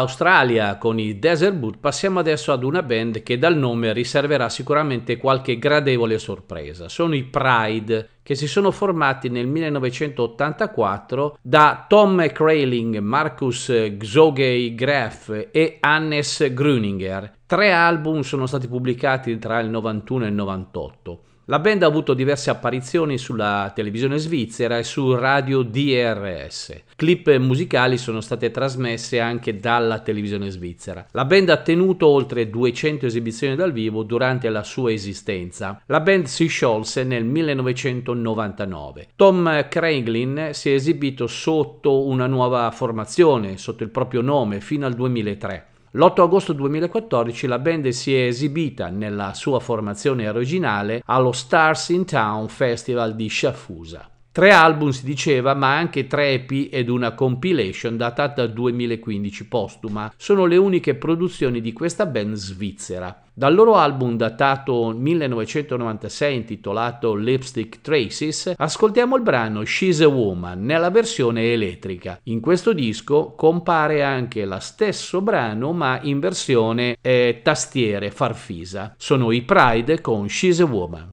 Dall'Australia 0.00 0.78
con 0.78 0.98
i 0.98 1.18
Desert 1.18 1.56
Boot 1.56 1.76
passiamo 1.78 2.20
adesso 2.20 2.52
ad 2.52 2.64
una 2.64 2.82
band 2.82 3.22
che 3.22 3.36
dal 3.36 3.54
nome 3.54 3.92
riserverà 3.92 4.48
sicuramente 4.48 5.18
qualche 5.18 5.58
gradevole 5.58 6.18
sorpresa. 6.18 6.88
Sono 6.88 7.14
i 7.14 7.24
Pride 7.24 8.08
che 8.22 8.34
si 8.34 8.46
sono 8.46 8.70
formati 8.70 9.28
nel 9.28 9.46
1984 9.46 11.36
da 11.42 11.84
Tom 11.86 12.14
McRailing, 12.14 12.96
Marcus 12.98 13.70
Xogey 13.98 14.74
Graf 14.74 15.48
e 15.50 15.76
Hannes 15.80 16.50
Gruninger. 16.54 17.34
Tre 17.44 17.72
album 17.72 18.20
sono 18.20 18.46
stati 18.46 18.68
pubblicati 18.68 19.36
tra 19.38 19.60
il 19.60 19.68
91 19.68 20.24
e 20.24 20.28
il 20.28 20.34
98. 20.34 21.24
La 21.50 21.58
band 21.58 21.82
ha 21.82 21.86
avuto 21.86 22.14
diverse 22.14 22.48
apparizioni 22.50 23.18
sulla 23.18 23.72
televisione 23.74 24.18
svizzera 24.18 24.78
e 24.78 24.84
su 24.84 25.16
radio 25.16 25.62
DRS. 25.62 26.82
Clip 26.94 27.36
musicali 27.38 27.98
sono 27.98 28.20
state 28.20 28.52
trasmesse 28.52 29.18
anche 29.18 29.58
dalla 29.58 29.98
televisione 29.98 30.48
svizzera. 30.50 31.08
La 31.10 31.24
band 31.24 31.48
ha 31.48 31.56
tenuto 31.56 32.06
oltre 32.06 32.48
200 32.48 33.04
esibizioni 33.04 33.56
dal 33.56 33.72
vivo 33.72 34.04
durante 34.04 34.48
la 34.48 34.62
sua 34.62 34.92
esistenza. 34.92 35.82
La 35.86 35.98
band 35.98 36.26
si 36.26 36.46
sciolse 36.46 37.02
nel 37.02 37.24
1999. 37.24 39.08
Tom 39.16 39.66
Craiglin 39.68 40.50
si 40.52 40.70
è 40.70 40.74
esibito 40.74 41.26
sotto 41.26 42.06
una 42.06 42.28
nuova 42.28 42.70
formazione, 42.70 43.58
sotto 43.58 43.82
il 43.82 43.90
proprio 43.90 44.20
nome, 44.20 44.60
fino 44.60 44.86
al 44.86 44.94
2003. 44.94 45.69
L'8 45.92 46.20
agosto 46.20 46.52
2014 46.52 47.48
la 47.48 47.58
band 47.58 47.88
si 47.88 48.14
è 48.14 48.26
esibita 48.26 48.90
nella 48.90 49.34
sua 49.34 49.58
formazione 49.58 50.28
originale 50.28 51.02
allo 51.06 51.32
Stars 51.32 51.88
in 51.88 52.04
Town 52.04 52.46
Festival 52.48 53.16
di 53.16 53.26
Sciaffusa. 53.26 54.08
Tre 54.32 54.52
album 54.52 54.90
si 54.90 55.04
diceva, 55.04 55.54
ma 55.54 55.76
anche 55.76 56.06
tre 56.06 56.34
EP 56.34 56.68
ed 56.70 56.88
una 56.88 57.14
compilation 57.14 57.96
datata 57.96 58.46
2015 58.46 59.48
postuma. 59.48 60.12
Sono 60.16 60.46
le 60.46 60.56
uniche 60.56 60.94
produzioni 60.94 61.60
di 61.60 61.72
questa 61.72 62.06
band 62.06 62.34
svizzera. 62.34 63.24
Dal 63.34 63.52
loro 63.52 63.74
album 63.74 64.16
datato 64.16 64.92
1996 64.96 66.36
intitolato 66.36 67.16
Lipstick 67.16 67.80
Traces 67.80 68.52
ascoltiamo 68.56 69.16
il 69.16 69.22
brano 69.22 69.64
She's 69.64 70.00
a 70.00 70.06
Woman 70.06 70.64
nella 70.64 70.90
versione 70.90 71.52
elettrica. 71.52 72.20
In 72.24 72.38
questo 72.38 72.72
disco 72.72 73.32
compare 73.36 74.04
anche 74.04 74.44
lo 74.44 74.60
stesso 74.60 75.22
brano 75.22 75.72
ma 75.72 75.98
in 76.02 76.20
versione 76.20 76.98
eh, 77.00 77.40
tastiere 77.42 78.12
farfisa. 78.12 78.94
Sono 78.96 79.32
i 79.32 79.42
Pride 79.42 80.00
con 80.00 80.28
She's 80.28 80.60
a 80.60 80.66
Woman. 80.66 81.08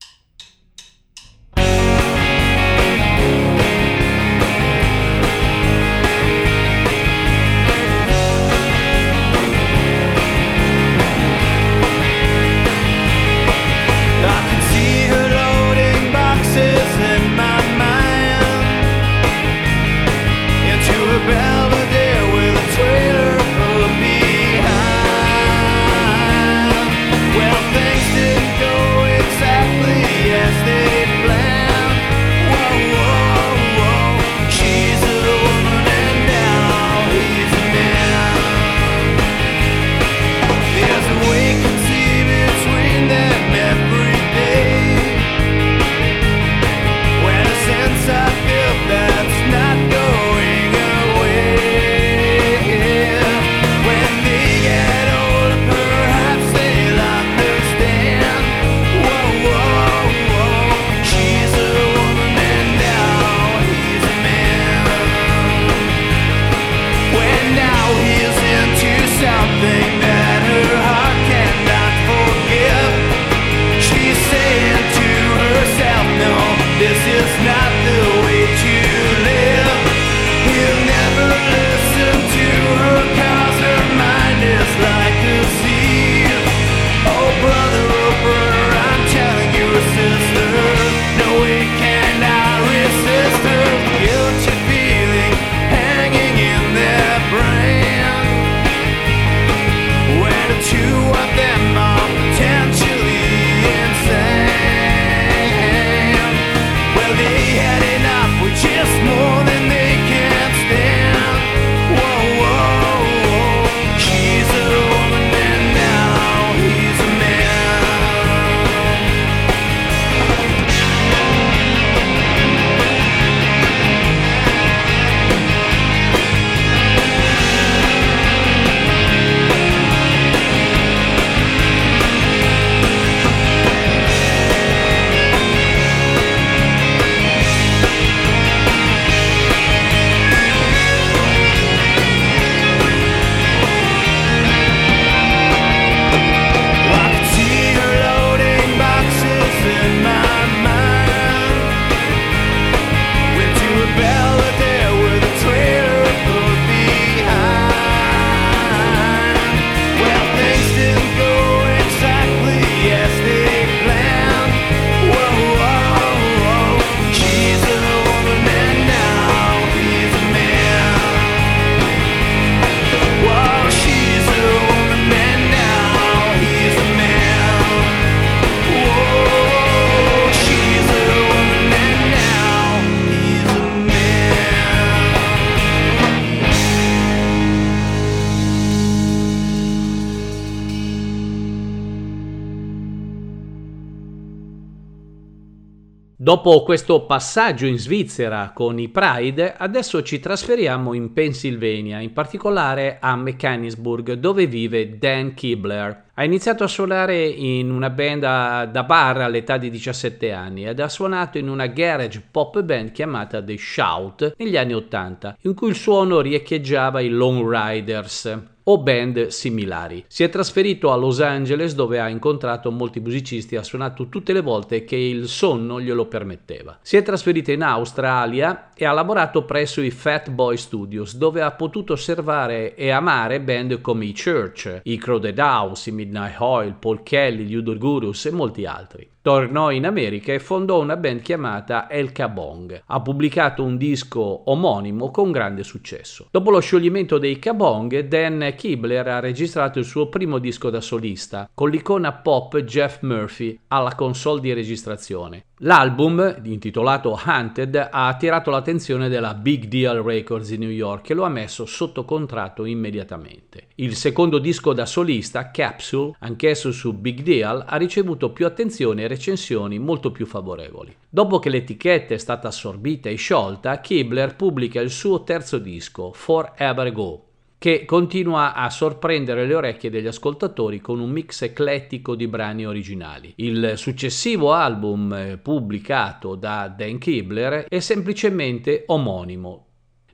Dopo 196.28 196.62
questo 196.62 197.06
passaggio 197.06 197.66
in 197.66 197.80
Svizzera 197.80 198.52
con 198.54 198.78
i 198.80 198.90
Pride, 198.90 199.56
adesso 199.56 200.04
ci 200.04 200.20
trasferiamo 200.20 200.92
in 200.92 201.14
Pennsylvania, 201.14 202.02
in 202.02 202.12
particolare 202.12 202.98
a 203.00 203.16
Mechanicsburg, 203.16 204.12
dove 204.12 204.46
vive 204.46 204.98
Dan 204.98 205.34
Kibler. 205.34 206.08
Ha 206.16 206.26
iniziato 206.26 206.66
a 206.66 206.68
suonare 206.68 207.26
in 207.26 207.72
una 207.72 207.90
band 207.90 208.20
da 208.20 208.84
bar 208.84 209.22
all'età 209.22 209.58
di 209.58 209.70
17 209.70 210.34
anni 210.34 210.68
ed 210.68 210.82
ha 210.82 210.90
suonato 210.90 211.38
in 211.38 211.48
una 211.48 211.68
garage 211.68 212.22
pop 212.30 212.62
band 212.62 212.92
chiamata 212.92 213.42
The 213.42 213.58
Shout 213.58 214.34
negli 214.38 214.58
anni 214.58 214.74
80, 214.74 215.38
in 215.44 215.54
cui 215.54 215.70
il 215.70 215.76
suono 215.76 216.20
riecheggiava 216.20 217.00
i 217.00 217.08
Lone 217.08 217.46
Riders 217.50 218.56
o 218.70 218.78
band 218.80 219.28
similari. 219.28 220.04
Si 220.08 220.24
è 220.24 220.30
trasferito 220.30 220.92
a 220.92 220.96
Los 220.96 221.22
Angeles 221.22 221.74
dove 221.74 222.00
ha 222.00 222.10
incontrato 222.10 222.72
molti 222.72 223.00
musicisti 223.00 223.56
e 223.56 223.58
ha 223.58 223.64
suonato 223.64 224.10
tutte 224.10 224.34
le 224.34 224.42
volte 224.42 224.84
che 224.84 224.96
il 224.96 225.28
sonno 225.28 225.80
glielo 225.80 226.08
permetteva. 226.08 226.78
Si 226.82 226.98
è 226.98 227.02
trasferito 227.02 227.52
in 227.52 227.64
Australia 227.64 228.72
e 228.74 228.86
ha 228.86 228.92
lavorato 228.92 229.46
presso 229.46 229.82
i 229.82 229.92
Fat 229.92 230.30
Boy 230.30 230.58
Studios 230.58 231.16
dove 231.16 231.42
ha 231.42 231.52
potuto 231.52 231.94
osservare 231.94 232.76
e 232.76 232.90
amare 232.90 233.42
band 233.42 233.82
come 233.82 234.06
i 234.06 234.14
Church, 234.14 234.82
i 234.84 234.98
Crowded 234.98 235.38
House, 235.40 235.90
i 235.90 235.94
Midnight 235.94 236.40
Oil, 236.40 236.76
Paul 236.76 237.04
Kelly, 237.04 237.46
gli 237.46 237.56
Udo 237.56 237.76
Gurus 237.78 238.26
e 238.26 238.32
molti 238.32 238.66
altri. 238.66 239.16
Tornò 239.28 239.72
in 239.72 239.86
America 239.86 240.32
e 240.32 240.40
fondò 240.40 240.80
una 240.80 240.96
band 240.96 241.20
chiamata 241.20 241.90
El 241.90 242.14
Kabong. 242.14 242.84
Ha 242.86 243.02
pubblicato 243.02 243.62
un 243.62 243.76
disco 243.76 244.50
omonimo 244.50 245.12
con 245.12 245.34
grande 245.34 245.64
successo. 245.64 246.30
Dopo 246.32 246.50
lo 246.50 246.62
scioglimento 246.62 247.18
dei 247.18 247.38
Kabong, 247.38 248.08
Dan 248.08 248.54
Kibler 248.56 249.06
ha 249.06 249.20
registrato 249.20 249.80
il 249.80 249.84
suo 249.84 250.08
primo 250.08 250.38
disco 250.38 250.70
da 250.70 250.80
solista, 250.80 251.50
con 251.54 251.70
l'icona 251.70 252.14
pop 252.14 252.58
Jeff 252.60 253.02
Murphy 253.02 253.60
alla 253.68 253.96
console 253.96 254.40
di 254.40 254.54
registrazione. 254.54 255.44
L'album, 255.62 256.42
intitolato 256.44 257.20
Hunted, 257.26 257.76
ha 257.76 258.08
attirato 258.08 258.52
l'attenzione 258.52 259.10
della 259.10 259.34
Big 259.34 259.66
Deal 259.66 260.04
Records 260.04 260.50
di 260.50 260.60
New 260.60 260.70
York 260.70 261.10
e 261.10 261.16
lo 261.16 261.24
ha 261.24 261.30
messo 261.30 261.66
sotto 261.66 262.06
contratto 262.06 262.64
immediatamente. 262.64 263.70
Il 263.76 263.96
secondo 263.96 264.38
disco 264.38 264.74
da 264.74 264.86
solista, 264.86 265.50
Capsule, 265.50 266.14
anch'esso 266.20 266.72
su 266.72 266.94
Big 266.94 267.22
Deal, 267.22 267.64
ha 267.68 267.76
ricevuto 267.76 268.30
più 268.30 268.46
attenzione 268.46 269.02
e 269.02 269.08
recensioni 269.08 269.80
molto 269.80 270.12
più 270.12 270.28
favorevoli. 270.28 270.96
Dopo 271.10 271.40
che 271.40 271.50
l'etichetta 271.50 272.14
è 272.14 272.18
stata 272.20 272.50
assorbita 272.50 273.10
e 273.10 273.16
sciolta, 273.16 273.80
Kibler 273.80 274.36
pubblica 274.36 274.80
il 274.80 274.92
suo 274.92 275.24
terzo 275.24 275.58
disco, 275.58 276.12
Forever 276.14 276.92
Go, 276.92 277.27
che 277.60 277.86
continua 277.86 278.54
a 278.54 278.70
sorprendere 278.70 279.46
le 279.46 279.56
orecchie 279.56 279.90
degli 279.90 280.08
ascoltatori 280.08 280.80
con 280.80 281.00
un 281.00 281.10
mix 281.10 281.42
eclettico 281.42 282.16
di 282.16 282.28
brani 282.28 282.66
originali. 282.66 283.34
Il 283.38 283.74
successivo 283.76 284.54
album 284.54 285.12
eh, 285.14 285.38
pubblicato 285.38 286.36
da 286.36 286.68
Dan 286.68 287.00
Kibler 287.00 287.66
è 287.68 287.80
semplicemente 287.80 288.84
omonimo. 288.86 289.67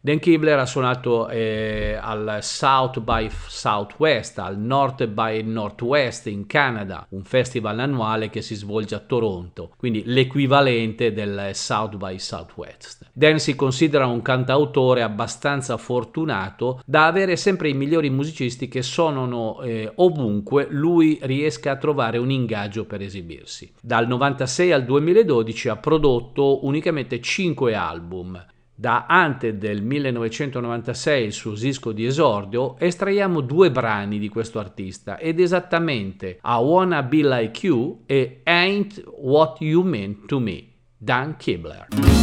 Dan 0.06 0.20
Kibler 0.20 0.60
ha 0.60 0.66
suonato 0.66 1.30
eh, 1.30 1.98
al 1.98 2.40
South 2.42 3.00
by 3.00 3.30
Southwest, 3.48 4.38
al 4.38 4.60
North 4.60 5.08
by 5.08 5.44
Northwest 5.44 6.28
in 6.28 6.46
Canada, 6.46 7.08
un 7.12 7.24
festival 7.24 7.80
annuale 7.80 8.30
che 8.30 8.42
si 8.42 8.54
svolge 8.54 8.96
a 8.96 9.00
Toronto, 9.00 9.72
quindi 9.78 10.04
l'equivalente 10.06 11.14
del 11.14 11.52
South 11.54 11.96
by 11.96 12.20
Southwest. 12.20 13.12
Dan 13.14 13.40
si 13.40 13.56
considera 13.56 14.06
un 14.06 14.22
cantautore 14.22 15.04
abbastanza 15.04 15.78
fortunato 15.78 16.82
da 16.86 17.06
avere 17.06 17.38
sempre 17.38 17.70
i 17.70 17.74
migliori 17.74 18.10
musicisti 18.10 18.68
che 18.68 18.82
suonano 18.82 19.62
eh, 19.62 19.90
ovunque 19.96 20.68
lui 20.70 21.18
riesca 21.22 21.72
a 21.72 21.78
trovare 21.78 22.18
un 22.18 22.30
ingaggio 22.30 22.84
per 22.84 23.02
esibirsi. 23.02 23.72
Dal 23.80 24.06
96 24.06 24.74
al 24.74 24.84
2012 24.84 25.70
ha 25.70 25.78
prodotto 25.78 26.66
unicamente 26.66 27.22
5 27.22 27.74
album, 27.74 28.52
da 28.84 29.06
Ante 29.08 29.58
del 29.58 29.82
1996, 29.82 31.24
il 31.24 31.32
suo 31.32 31.54
disco 31.54 31.94
di 31.94 32.06
esordio, 32.06 32.78
estraiamo 32.78 33.40
due 33.40 33.72
brani 33.72 34.20
di 34.20 34.28
questo 34.28 34.60
artista 34.60 35.18
ed 35.18 35.40
esattamente 35.40 36.42
I 36.44 36.56
Wanna 36.58 37.02
Be 37.02 37.22
Like 37.24 37.66
You 37.66 38.04
e 38.06 38.42
Ain't 38.44 39.02
What 39.06 39.62
You 39.62 39.84
Mean 39.84 40.26
to 40.26 40.38
Me, 40.40 40.66
Dan 40.98 41.38
Kibler. 41.38 42.23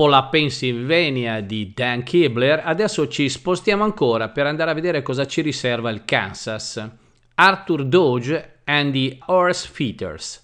Dopo 0.00 0.12
la 0.12 0.28
Pennsylvania 0.28 1.42
di 1.42 1.74
Dan 1.74 2.02
Kibler, 2.04 2.62
adesso 2.64 3.06
ci 3.06 3.28
spostiamo 3.28 3.84
ancora 3.84 4.30
per 4.30 4.46
andare 4.46 4.70
a 4.70 4.72
vedere 4.74 5.02
cosa 5.02 5.26
ci 5.26 5.42
riserva 5.42 5.90
il 5.90 6.06
Kansas. 6.06 6.90
Arthur 7.34 7.84
Dodge 7.84 8.60
and 8.64 8.94
the 8.94 9.18
Horse 9.26 9.68
Feeders, 9.70 10.42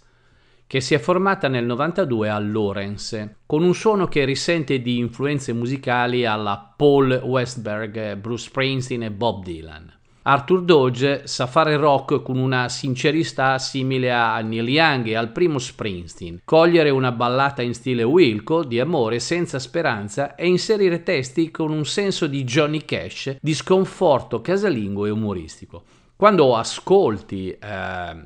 che 0.66 0.82
si 0.82 0.92
è 0.92 0.98
formata 0.98 1.48
nel 1.48 1.64
92 1.64 2.28
a 2.28 2.38
Lawrence, 2.38 3.36
con 3.46 3.62
un 3.62 3.72
suono 3.72 4.08
che 4.08 4.26
risente 4.26 4.82
di 4.82 4.98
influenze 4.98 5.54
musicali 5.54 6.26
alla 6.26 6.74
Paul 6.76 7.12
Westberg, 7.24 8.16
Bruce 8.16 8.48
Springsteen 8.48 9.04
e 9.04 9.10
Bob 9.10 9.42
Dylan. 9.42 9.90
Arthur 10.28 10.62
Dodge 10.62 11.28
sa 11.28 11.46
fare 11.46 11.76
rock 11.76 12.20
con 12.20 12.36
una 12.36 12.68
sincerità 12.68 13.60
simile 13.60 14.12
a 14.12 14.40
Neil 14.40 14.68
Young 14.68 15.06
e 15.06 15.14
al 15.14 15.30
primo 15.30 15.60
Springsteen, 15.60 16.40
cogliere 16.42 16.90
una 16.90 17.12
ballata 17.12 17.62
in 17.62 17.74
stile 17.74 18.02
Wilco 18.02 18.64
di 18.64 18.80
amore 18.80 19.20
senza 19.20 19.60
speranza 19.60 20.34
e 20.34 20.48
inserire 20.48 21.04
testi 21.04 21.52
con 21.52 21.70
un 21.70 21.84
senso 21.84 22.26
di 22.26 22.42
Johnny 22.42 22.84
Cash, 22.84 23.36
di 23.40 23.54
sconforto 23.54 24.40
casalingo 24.40 25.06
e 25.06 25.10
umoristico. 25.10 25.84
Quando 26.16 26.56
ascolti 26.56 27.50
eh, 27.52 28.24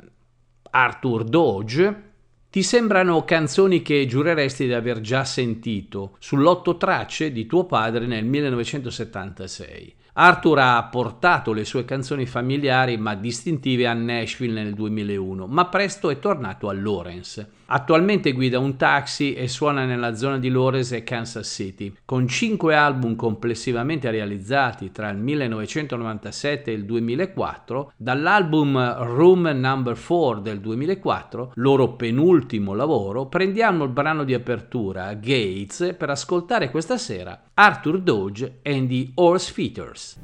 Arthur 0.70 1.24
Doge, 1.24 2.02
ti 2.48 2.62
sembrano 2.62 3.26
canzoni 3.26 3.82
che 3.82 4.06
giureresti 4.06 4.64
di 4.64 4.72
aver 4.72 5.02
già 5.02 5.26
sentito 5.26 6.16
sull'otto 6.18 6.78
tracce 6.78 7.30
di 7.30 7.44
tuo 7.44 7.66
padre 7.66 8.06
nel 8.06 8.24
1976. 8.24 9.98
Arthur 10.12 10.58
ha 10.58 10.82
portato 10.90 11.52
le 11.52 11.64
sue 11.64 11.84
canzoni 11.84 12.26
familiari 12.26 12.96
ma 12.96 13.14
distintive 13.14 13.86
a 13.86 13.94
Nashville 13.94 14.62
nel 14.62 14.74
2001, 14.74 15.46
ma 15.46 15.66
presto 15.66 16.10
è 16.10 16.18
tornato 16.18 16.68
a 16.68 16.72
Lawrence. 16.72 17.58
Attualmente 17.72 18.32
guida 18.32 18.58
un 18.58 18.76
taxi 18.76 19.32
e 19.32 19.46
suona 19.46 19.84
nella 19.84 20.16
zona 20.16 20.38
di 20.38 20.48
Lawrence 20.48 20.96
e 20.96 21.04
Kansas 21.04 21.46
City. 21.48 21.94
Con 22.04 22.26
cinque 22.26 22.74
album 22.74 23.14
complessivamente 23.14 24.10
realizzati 24.10 24.90
tra 24.90 25.08
il 25.08 25.18
1997 25.18 26.72
e 26.72 26.74
il 26.74 26.84
2004, 26.84 27.92
dall'album 27.96 29.04
Room 29.04 29.46
Number 29.50 29.96
4 29.96 30.40
del 30.40 30.58
2004, 30.58 31.52
loro 31.54 31.92
penultimo 31.92 32.74
lavoro, 32.74 33.26
prendiamo 33.26 33.84
il 33.84 33.90
brano 33.90 34.24
di 34.24 34.34
apertura, 34.34 35.14
Gates, 35.14 35.94
per 35.96 36.10
ascoltare 36.10 36.72
questa 36.72 36.98
sera 36.98 37.50
Arthur 37.54 38.00
Dodge 38.00 38.58
and 38.64 38.88
the 38.88 39.10
Horse 39.14 39.52
Feeders. 39.52 40.18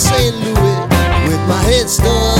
St. 0.00 0.34
Louis 0.34 0.80
with 1.28 1.42
my 1.46 1.60
head 1.68 1.90
stuck 1.90 2.39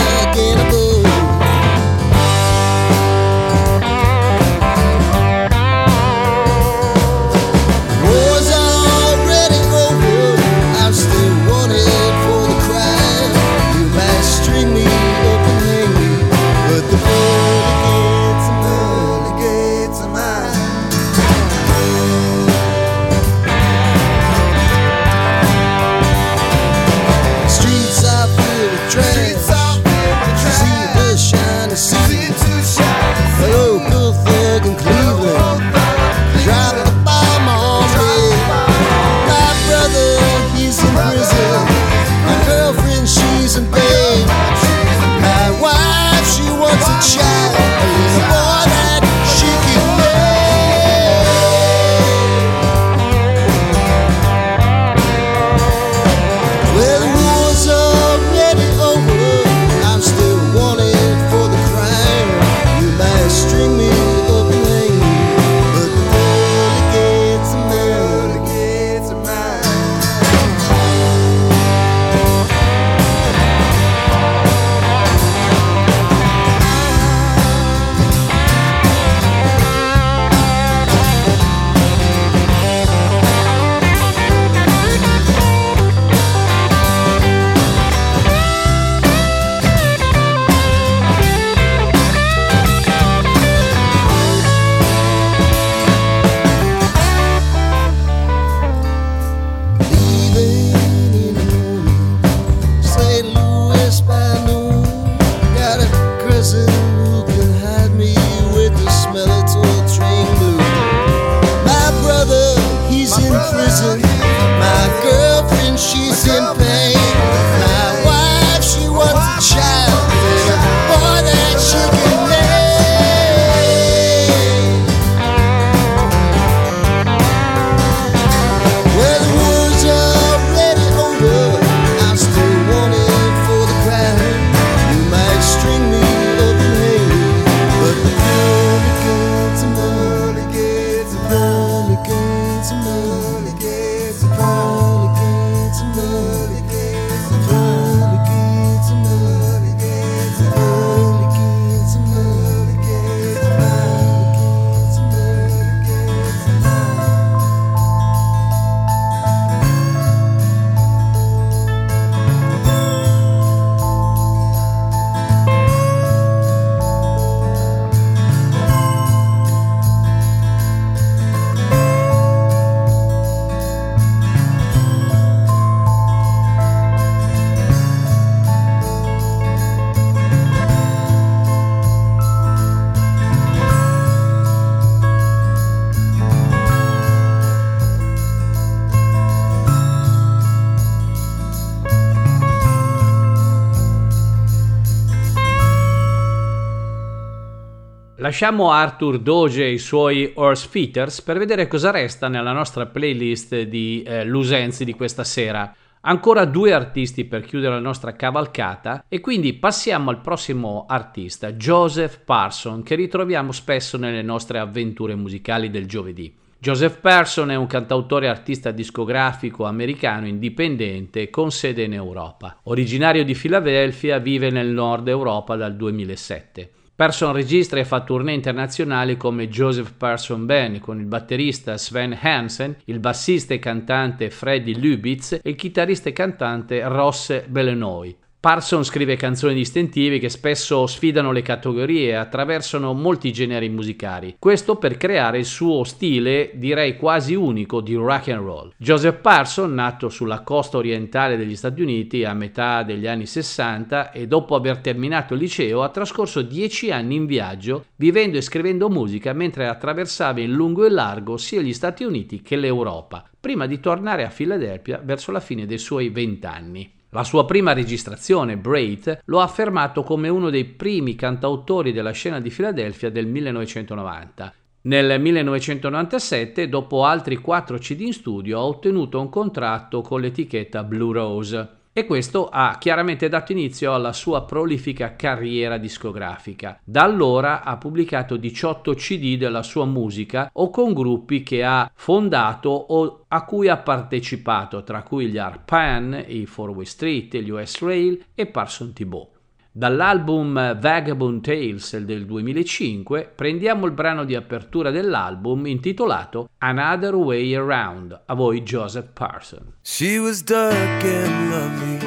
Lasciamo 198.30 198.70
Arthur 198.70 199.18
Doge 199.18 199.64
e 199.64 199.72
i 199.72 199.78
suoi 199.78 200.30
Horse 200.36 200.68
Feeders 200.68 201.20
per 201.20 201.36
vedere 201.36 201.66
cosa 201.66 201.90
resta 201.90 202.28
nella 202.28 202.52
nostra 202.52 202.86
playlist 202.86 203.62
di 203.62 204.04
eh, 204.06 204.24
Lusenzi 204.24 204.84
di 204.84 204.94
questa 204.94 205.24
sera. 205.24 205.74
Ancora 206.02 206.44
due 206.44 206.72
artisti 206.72 207.24
per 207.24 207.42
chiudere 207.42 207.74
la 207.74 207.80
nostra 207.80 208.14
cavalcata 208.14 209.06
e 209.08 209.18
quindi 209.18 209.54
passiamo 209.54 210.10
al 210.10 210.20
prossimo 210.20 210.86
artista, 210.88 211.54
Joseph 211.54 212.20
Parson, 212.24 212.84
che 212.84 212.94
ritroviamo 212.94 213.50
spesso 213.50 213.98
nelle 213.98 214.22
nostre 214.22 214.60
avventure 214.60 215.16
musicali 215.16 215.68
del 215.68 215.86
giovedì. 215.86 216.32
Joseph 216.56 217.00
Parson 217.00 217.50
è 217.50 217.56
un 217.56 217.66
cantautore 217.66 218.26
e 218.26 218.28
artista 218.28 218.70
discografico 218.70 219.64
americano 219.64 220.28
indipendente 220.28 221.30
con 221.30 221.50
sede 221.50 221.82
in 221.82 221.94
Europa. 221.94 222.60
Originario 222.64 223.24
di 223.24 223.34
Filadelfia, 223.34 224.18
vive 224.18 224.50
nel 224.50 224.68
nord 224.68 225.08
Europa 225.08 225.56
dal 225.56 225.74
2007. 225.74 226.70
Person 227.00 227.32
registra 227.32 227.80
e 227.80 227.86
fa 227.86 228.02
tournée 228.02 228.34
internazionali 228.34 229.16
come 229.16 229.48
Joseph 229.48 229.94
Person 229.96 230.44
Band 230.44 230.80
con 230.80 231.00
il 231.00 231.06
batterista 231.06 231.78
Sven 231.78 232.14
Hansen, 232.20 232.76
il 232.84 232.98
bassista 232.98 233.54
e 233.54 233.58
cantante 233.58 234.28
Freddy 234.28 234.78
Lubitz 234.78 235.32
e 235.32 235.48
il 235.48 235.56
chitarrista 235.56 236.10
e 236.10 236.12
cantante 236.12 236.86
Ross 236.86 237.46
Belenoy. 237.46 238.14
Parson 238.40 238.84
scrive 238.84 239.16
canzoni 239.16 239.52
distintive 239.52 240.18
che 240.18 240.30
spesso 240.30 240.86
sfidano 240.86 241.30
le 241.30 241.42
categorie 241.42 242.08
e 242.08 242.14
attraversano 242.14 242.94
molti 242.94 243.34
generi 243.34 243.68
musicali, 243.68 244.36
questo 244.38 244.76
per 244.76 244.96
creare 244.96 245.40
il 245.40 245.44
suo 245.44 245.84
stile, 245.84 246.52
direi 246.54 246.96
quasi 246.96 247.34
unico, 247.34 247.82
di 247.82 247.94
rock 247.94 248.28
and 248.28 248.42
roll. 248.42 248.72
Joseph 248.78 249.20
Parson, 249.20 249.74
nato 249.74 250.08
sulla 250.08 250.40
costa 250.40 250.78
orientale 250.78 251.36
degli 251.36 251.54
Stati 251.54 251.82
Uniti 251.82 252.24
a 252.24 252.32
metà 252.32 252.82
degli 252.82 253.06
anni 253.06 253.26
60 253.26 254.10
e 254.10 254.26
dopo 254.26 254.54
aver 254.54 254.78
terminato 254.78 255.34
il 255.34 255.40
liceo, 255.40 255.82
ha 255.82 255.90
trascorso 255.90 256.40
dieci 256.40 256.90
anni 256.90 257.16
in 257.16 257.26
viaggio, 257.26 257.84
vivendo 257.96 258.38
e 258.38 258.40
scrivendo 258.40 258.88
musica 258.88 259.34
mentre 259.34 259.68
attraversava 259.68 260.40
in 260.40 260.52
lungo 260.52 260.86
e 260.86 260.88
largo 260.88 261.36
sia 261.36 261.60
gli 261.60 261.74
Stati 261.74 262.04
Uniti 262.04 262.40
che 262.40 262.56
l'Europa, 262.56 263.22
prima 263.38 263.66
di 263.66 263.80
tornare 263.80 264.24
a 264.24 264.30
Filadelfia 264.30 264.98
verso 265.04 265.30
la 265.30 265.40
fine 265.40 265.66
dei 265.66 265.76
suoi 265.76 266.08
vent'anni. 266.08 266.92
La 267.12 267.24
sua 267.24 267.44
prima 267.44 267.72
registrazione, 267.72 268.56
Braith, 268.56 269.22
lo 269.24 269.40
ha 269.40 269.42
affermato 269.42 270.04
come 270.04 270.28
uno 270.28 270.48
dei 270.48 270.64
primi 270.64 271.16
cantautori 271.16 271.90
della 271.90 272.12
scena 272.12 272.38
di 272.38 272.50
Filadelfia 272.50 273.10
del 273.10 273.26
1990. 273.26 274.54
Nel 274.82 275.20
1997, 275.20 276.68
dopo 276.68 277.04
altri 277.04 277.38
4 277.38 277.78
CD 277.78 278.00
in 278.02 278.12
studio, 278.12 278.58
ha 278.58 278.64
ottenuto 278.64 279.20
un 279.20 279.28
contratto 279.28 280.02
con 280.02 280.20
l'etichetta 280.20 280.84
Blue 280.84 281.12
Rose 281.12 281.78
e 282.00 282.06
questo 282.06 282.48
ha 282.48 282.76
chiaramente 282.78 283.28
dato 283.28 283.52
inizio 283.52 283.92
alla 283.92 284.12
sua 284.12 284.44
prolifica 284.44 285.16
carriera 285.16 285.76
discografica. 285.76 286.80
Da 286.82 287.02
allora 287.02 287.62
ha 287.62 287.76
pubblicato 287.76 288.36
18 288.36 288.94
CD 288.94 289.36
della 289.36 289.62
sua 289.62 289.84
musica 289.84 290.50
o 290.54 290.70
con 290.70 290.92
gruppi 290.92 291.42
che 291.42 291.62
ha 291.62 291.90
fondato 291.94 292.70
o 292.70 293.24
a 293.28 293.44
cui 293.44 293.68
ha 293.68 293.76
partecipato, 293.76 294.82
tra 294.82 295.02
cui 295.02 295.28
gli 295.28 295.38
Arpan, 295.38 296.24
i 296.26 296.46
Four 296.46 296.70
Way 296.70 296.86
Street, 296.86 297.36
gli 297.36 297.50
US 297.50 297.80
Rail 297.80 298.24
e 298.34 298.46
Parson 298.46 298.92
Thibault. 298.92 299.39
Dall'album 299.72 300.78
Vagabond 300.80 301.44
Tales 301.44 301.96
del 301.98 302.26
2005 302.26 303.30
prendiamo 303.36 303.86
il 303.86 303.92
brano 303.92 304.24
di 304.24 304.34
apertura 304.34 304.90
dell'album 304.90 305.64
intitolato 305.66 306.48
Another 306.58 307.14
Way 307.14 307.54
Around, 307.54 308.22
a 308.26 308.34
voi 308.34 308.64
Joseph 308.64 309.10
Parson. 309.12 309.74
She 309.82 310.18
was 310.18 310.42
dark 310.42 311.04
and 311.04 311.50
lovely, 311.50 311.98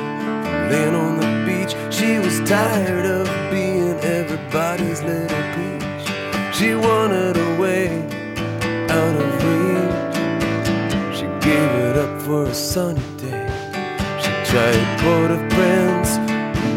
laying 0.70 0.94
on 0.94 1.20
the 1.20 1.44
beach. 1.46 1.74
She 1.90 2.20
was 2.20 2.42
tired 2.44 3.06
of 3.06 3.30
being 3.50 3.98
everybody's 4.02 5.02
little 5.02 5.44
peach. 5.56 6.12
She 6.52 6.74
wanted 6.76 7.38
a 7.38 7.56
way 7.62 7.88
out 8.90 9.16
of 9.16 9.44
reach. 9.46 11.16
She 11.16 11.28
gave 11.40 11.72
it 11.80 11.96
up 11.96 12.22
for 12.24 12.44
a 12.44 12.54
sunny 12.54 13.00
day. 13.16 13.48
She 14.20 14.32
tried 14.52 15.00
Port-au-Prince, 15.00 15.93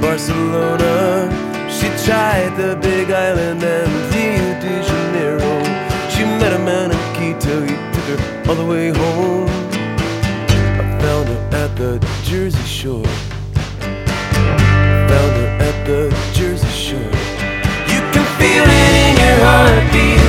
Barcelona. 0.00 1.30
She 1.70 1.88
tried 2.04 2.56
the 2.56 2.76
Big 2.76 3.10
Island 3.10 3.62
and 3.62 3.90
Rio 4.14 4.46
de 4.60 4.82
Janeiro. 4.88 5.54
She 6.10 6.24
met 6.24 6.52
a 6.52 6.58
man 6.58 6.90
in 6.90 6.98
Quito, 7.14 7.60
he 7.62 7.74
took 7.92 8.06
her 8.12 8.48
all 8.48 8.54
the 8.54 8.64
way 8.64 8.88
home. 8.88 9.48
I 10.80 10.98
found 11.00 11.28
her 11.28 11.42
at 11.52 11.76
the 11.76 11.98
Jersey 12.24 12.66
Shore. 12.78 13.04
Found 15.10 15.32
her 15.40 15.50
at 15.68 15.86
the 15.86 16.10
Jersey 16.32 16.68
Shore. 16.68 17.12
You 17.92 18.00
can 18.12 18.26
feel 18.38 18.64
it 18.64 18.94
in 19.04 19.14
your 19.22 19.38
heartbeat, 19.46 20.25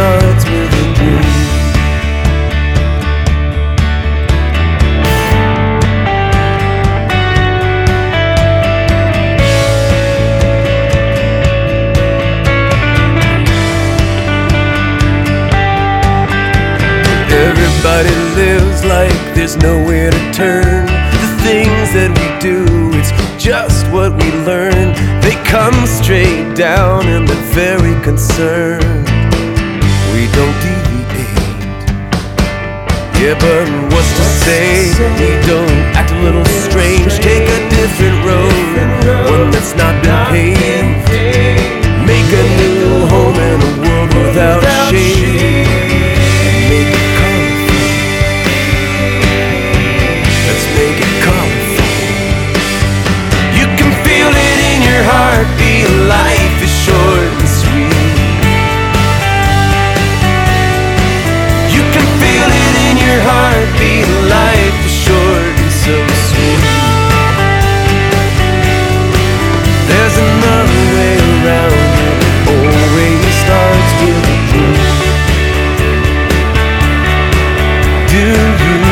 starts 0.00 0.44
with 0.46 0.72
a 0.72 0.94
dream. 0.96 1.24
Everybody 17.30 18.14
lives 18.40 18.84
like 18.86 19.34
there's 19.34 19.58
nowhere 19.58 20.10
to 20.10 20.32
turn. 20.32 20.86
The 20.86 21.30
things 21.44 21.92
that 21.92 22.10
we 22.16 22.26
do, 22.40 22.64
it's 22.94 23.12
just 23.36 23.86
what 23.92 24.12
we 24.12 24.32
learn. 24.46 24.94
They 25.20 25.36
come 25.44 25.86
straight 25.86 26.56
down 26.56 27.06
and 27.06 27.28
they're 27.28 27.52
very 27.52 28.02
concerned. 28.02 28.99
We 30.12 30.26
don't 30.34 30.56
deviate. 30.60 31.38
Yeah, 33.20 33.36
but 33.38 33.68
what's 33.92 34.12
to 34.16 34.24
say? 34.44 34.90
We 35.20 35.30
don't 35.46 35.78
act 35.94 36.10
a 36.10 36.20
little 36.20 36.44
strange. 36.44 37.18
Take 37.20 37.48
a 37.48 37.60
different 37.70 38.24
road, 38.26 38.52
one 39.30 39.50
that's 39.50 39.74
not 39.76 39.94
been 40.02 40.26
paved. 40.32 41.10
Make 42.06 42.30
a 42.32 42.44
new 42.58 43.06
home 43.06 43.36
in 43.36 43.60
a 43.60 43.72
world 43.82 44.10
without 44.14 44.62
shade. 44.90 45.68
Make 46.70 46.90
it 46.90 47.10
colorful. 47.20 47.86
Let's 50.48 50.66
make 50.74 50.98
it 51.06 51.14
colorful. 51.22 51.86
You 53.58 53.66
can 53.78 53.90
feel 54.04 54.30
it 54.48 54.58
in 54.70 54.78
your 54.82 55.02
heartbeat. 55.04 55.59
So 65.80 65.96
sweet. 66.28 66.60
There's 69.88 70.16
another 70.28 70.82
way 70.96 71.14
around 71.32 71.96
it. 72.04 72.20
Always 72.52 73.24
starts 73.40 73.92
with 74.00 74.28
a 74.28 74.38
dream. 74.50 74.76
Do 78.10 78.20
you 78.28 78.40
dream? 78.60 78.84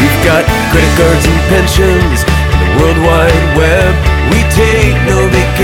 We've 0.00 0.20
got 0.24 0.44
credit 0.72 0.92
cards 0.96 1.24
and 1.28 1.40
pensions 1.52 2.24
and 2.24 2.58
the 2.62 2.68
World 2.80 2.98
Wide 3.04 3.56
Web. 3.58 4.13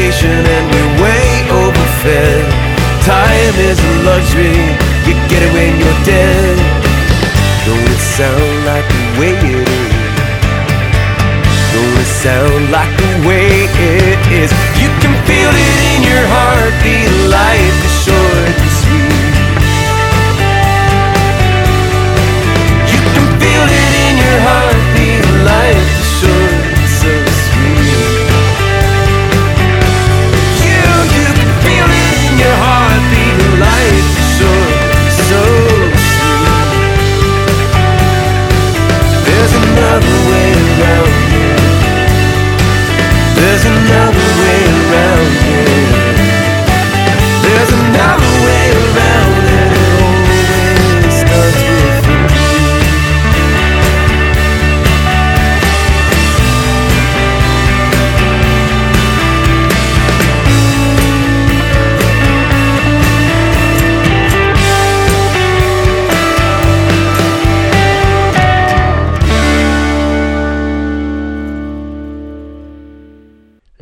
Vacation 0.00 0.30
and 0.30 0.66
we're 0.72 1.04
way 1.04 1.28
overfed. 1.52 2.48
Time 3.04 3.56
is 3.68 3.78
a 3.78 3.92
luxury, 4.08 4.56
you 5.04 5.12
get 5.28 5.44
it 5.44 5.52
when 5.52 5.76
you're 5.76 6.00
dead. 6.08 6.56
Don't 7.68 7.84
it 7.84 8.00
sound 8.00 8.64
like 8.64 8.86
the 8.88 9.04
way 9.20 9.36
it 9.36 9.68
is? 9.68 10.00
Don't 11.76 11.96
it 12.00 12.12
sound 12.24 12.72
like 12.72 12.92
the 12.96 13.28
way 13.28 13.68
it 13.76 14.20
is? 14.40 14.50
You 14.80 14.88
can 15.04 15.12
feel 15.28 15.52
it 15.68 15.76
in 15.92 16.00
your 16.08 16.24
heartbeat. 16.32 17.12
Life 17.28 17.84
is 17.84 17.96
short 18.00 18.79
There's 40.00 40.12
another 40.12 40.30
way 40.30 40.49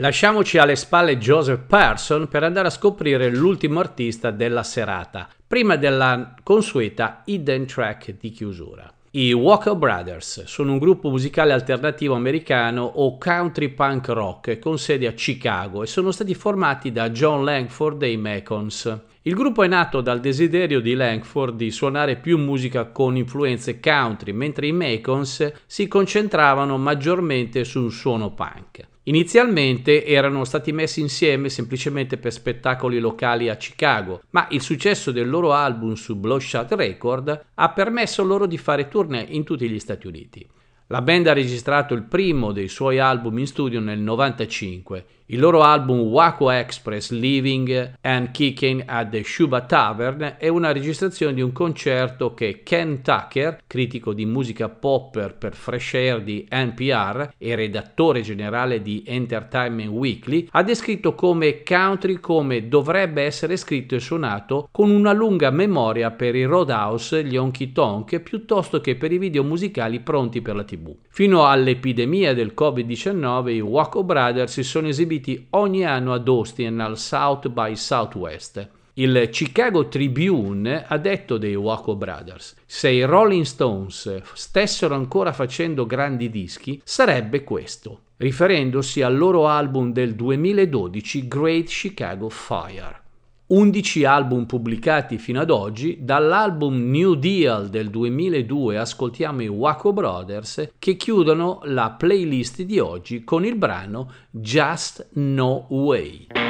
Lasciamoci 0.08 0.56
alle 0.56 0.74
spalle 0.74 1.18
Joseph 1.18 1.66
Person 1.66 2.28
per 2.28 2.42
andare 2.42 2.68
a 2.68 2.70
scoprire 2.70 3.28
l'ultimo 3.28 3.78
artista 3.78 4.30
della 4.30 4.62
serata, 4.62 5.28
prima 5.46 5.76
della 5.76 6.34
consueta 6.42 7.20
hidden 7.26 7.66
track 7.66 8.16
di 8.18 8.30
chiusura. 8.30 8.90
I 9.10 9.34
Walker 9.34 9.74
Brothers 9.74 10.44
sono 10.44 10.72
un 10.72 10.78
gruppo 10.78 11.10
musicale 11.10 11.52
alternativo 11.52 12.14
americano 12.14 12.84
o 12.84 13.18
country 13.18 13.68
punk 13.68 14.08
rock 14.08 14.58
con 14.58 14.78
sede 14.78 15.08
a 15.08 15.12
Chicago 15.12 15.82
e 15.82 15.86
sono 15.86 16.10
stati 16.10 16.34
formati 16.34 16.90
da 16.90 17.10
John 17.10 17.44
Langford 17.44 17.98
dei 17.98 18.16
Macons. 18.16 19.00
Il 19.20 19.34
gruppo 19.34 19.62
è 19.62 19.66
nato 19.66 20.00
dal 20.00 20.20
desiderio 20.20 20.80
di 20.80 20.94
Langford 20.94 21.54
di 21.54 21.70
suonare 21.70 22.16
più 22.16 22.38
musica 22.38 22.86
con 22.86 23.14
influenze 23.14 23.78
country, 23.78 24.32
mentre 24.32 24.68
i 24.68 24.72
Macons 24.72 25.52
si 25.66 25.86
concentravano 25.86 26.78
maggiormente 26.78 27.64
sul 27.64 27.92
suono 27.92 28.32
punk. 28.32 28.86
Inizialmente 29.08 30.04
erano 30.04 30.44
stati 30.44 30.70
messi 30.70 31.00
insieme 31.00 31.48
semplicemente 31.48 32.18
per 32.18 32.30
spettacoli 32.30 32.98
locali 32.98 33.48
a 33.48 33.56
Chicago, 33.56 34.20
ma 34.30 34.48
il 34.50 34.60
successo 34.60 35.12
del 35.12 35.30
loro 35.30 35.52
album 35.52 35.94
su 35.94 36.14
Bloodshot 36.14 36.72
Record 36.72 37.46
ha 37.54 37.70
permesso 37.70 38.22
loro 38.22 38.44
di 38.44 38.58
fare 38.58 38.88
tournée 38.88 39.24
in 39.30 39.44
tutti 39.44 39.66
gli 39.66 39.78
Stati 39.78 40.06
Uniti. 40.06 40.46
La 40.88 41.00
band 41.00 41.26
ha 41.26 41.32
registrato 41.32 41.94
il 41.94 42.02
primo 42.02 42.52
dei 42.52 42.68
suoi 42.68 42.98
album 42.98 43.38
in 43.38 43.46
studio 43.46 43.80
nel 43.80 43.98
1995. 43.98 45.06
Il 45.30 45.40
loro 45.40 45.60
album 45.60 45.98
Waco 46.00 46.50
Express 46.50 47.10
Living 47.10 47.96
and 48.00 48.30
Kicking 48.30 48.82
at 48.86 49.10
the 49.10 49.22
Shuba 49.22 49.60
Tavern 49.60 50.36
è 50.38 50.48
una 50.48 50.72
registrazione 50.72 51.34
di 51.34 51.42
un 51.42 51.52
concerto 51.52 52.32
che 52.32 52.62
Ken 52.62 53.02
Tucker, 53.02 53.60
critico 53.66 54.14
di 54.14 54.24
musica 54.24 54.70
popper 54.70 55.34
per 55.34 55.54
Fresh 55.54 55.92
Air 55.92 56.22
di 56.22 56.48
NPR 56.50 57.34
e 57.36 57.54
redattore 57.54 58.22
generale 58.22 58.80
di 58.80 59.02
Entertainment 59.06 59.90
Weekly, 59.90 60.48
ha 60.50 60.62
descritto 60.62 61.14
come 61.14 61.62
country 61.62 62.20
come 62.20 62.66
dovrebbe 62.66 63.20
essere 63.20 63.58
scritto 63.58 63.96
e 63.96 64.00
suonato 64.00 64.70
con 64.72 64.88
una 64.88 65.12
lunga 65.12 65.50
memoria 65.50 66.10
per 66.10 66.36
i 66.36 66.44
roadhouse, 66.44 67.22
gli 67.22 67.36
honky 67.36 67.72
tonk, 67.72 68.18
piuttosto 68.20 68.80
che 68.80 68.96
per 68.96 69.12
i 69.12 69.18
video 69.18 69.44
musicali 69.44 70.00
pronti 70.00 70.40
per 70.40 70.56
la 70.56 70.64
TV. 70.64 70.96
Fino 71.10 71.44
all'epidemia 71.44 72.32
del 72.32 72.54
Covid-19 72.56 73.48
i 73.50 73.60
Waco 73.60 74.04
Brothers 74.04 74.52
si 74.52 74.62
sono 74.62 74.86
esibiti 74.86 75.16
ogni 75.50 75.84
anno 75.84 76.12
ad 76.12 76.28
Austin 76.28 76.80
al 76.80 76.98
South 76.98 77.48
by 77.48 77.74
Southwest. 77.76 78.68
Il 78.94 79.28
Chicago 79.30 79.86
Tribune 79.88 80.84
ha 80.86 80.96
detto 80.98 81.38
dei 81.38 81.54
Waco 81.54 81.94
Brothers: 81.94 82.56
se 82.66 82.90
i 82.90 83.04
Rolling 83.04 83.44
Stones 83.44 84.22
stessero 84.34 84.94
ancora 84.94 85.32
facendo 85.32 85.86
grandi 85.86 86.30
dischi, 86.30 86.80
sarebbe 86.82 87.44
questo, 87.44 88.00
riferendosi 88.16 89.02
al 89.02 89.16
loro 89.16 89.46
album 89.46 89.92
del 89.92 90.14
2012 90.14 91.28
Great 91.28 91.66
Chicago 91.66 92.28
Fire. 92.28 93.06
11 93.50 94.04
album 94.04 94.44
pubblicati 94.44 95.16
fino 95.16 95.40
ad 95.40 95.50
oggi, 95.50 95.98
dall'album 96.02 96.90
New 96.90 97.14
Deal 97.14 97.70
del 97.70 97.88
2002 97.88 98.76
ascoltiamo 98.76 99.42
i 99.42 99.48
Waco 99.48 99.94
Brothers 99.94 100.72
che 100.78 100.96
chiudono 100.96 101.60
la 101.62 101.92
playlist 101.92 102.60
di 102.62 102.78
oggi 102.78 103.24
con 103.24 103.46
il 103.46 103.56
brano 103.56 104.12
Just 104.30 105.08
No 105.12 105.66
Way. 105.70 106.47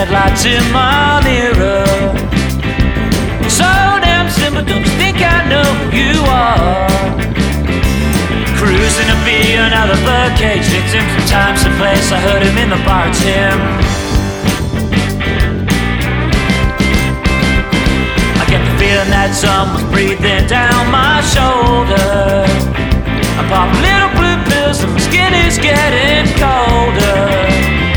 Headlights 0.00 0.46
in 0.46 0.64
my 0.72 1.20
mirror. 1.28 1.84
So 3.52 3.68
damn 4.00 4.30
simple, 4.30 4.64
don't 4.64 4.80
you 4.80 4.94
think 4.96 5.20
I 5.20 5.44
know 5.52 5.68
who 5.76 5.86
you 5.92 6.16
are? 6.24 6.88
Cruising 8.56 9.08
to 9.12 9.18
be 9.28 9.60
another 9.60 10.00
birdcage 10.08 10.64
victim 10.72 11.04
from 11.12 11.24
time 11.28 11.56
to 11.64 11.68
place. 11.76 12.08
I 12.12 12.18
heard 12.28 12.42
him 12.42 12.56
in 12.56 12.70
the 12.70 12.80
bar, 12.88 13.12
it's. 13.12 13.60
I 18.40 18.44
get 18.48 18.64
the 18.64 18.74
feeling 18.80 19.10
that 19.12 19.36
someone's 19.36 19.84
breathing 19.92 20.48
down 20.48 20.88
my 20.88 21.20
shoulder. 21.28 22.48
I 23.36 23.42
pop 23.52 23.68
little 23.84 24.12
blue 24.16 24.38
pills 24.48 24.80
and 24.80 24.92
my 24.94 25.00
skin 25.00 25.34
is 25.44 25.58
getting 25.58 26.24
colder. 26.40 27.89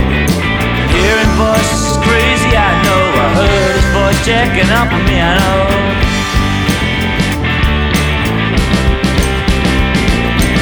Crazy, 2.13 2.53
I 2.53 2.69
know. 2.85 3.03
I 3.25 3.27
heard 3.41 3.73
his 3.73 3.89
voice 3.89 4.21
checking 4.21 4.69
up 4.69 4.85
on 4.93 5.01
me, 5.09 5.17
I 5.17 5.33
know. 5.33 5.65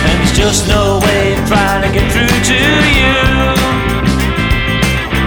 And 0.07 0.15
there's 0.15 0.31
just 0.31 0.71
no 0.71 1.03
way 1.03 1.35
of 1.35 1.43
trying 1.51 1.83
to 1.83 1.91
get 1.91 2.07
through 2.07 2.39
to 2.55 2.55
you. 2.55 3.19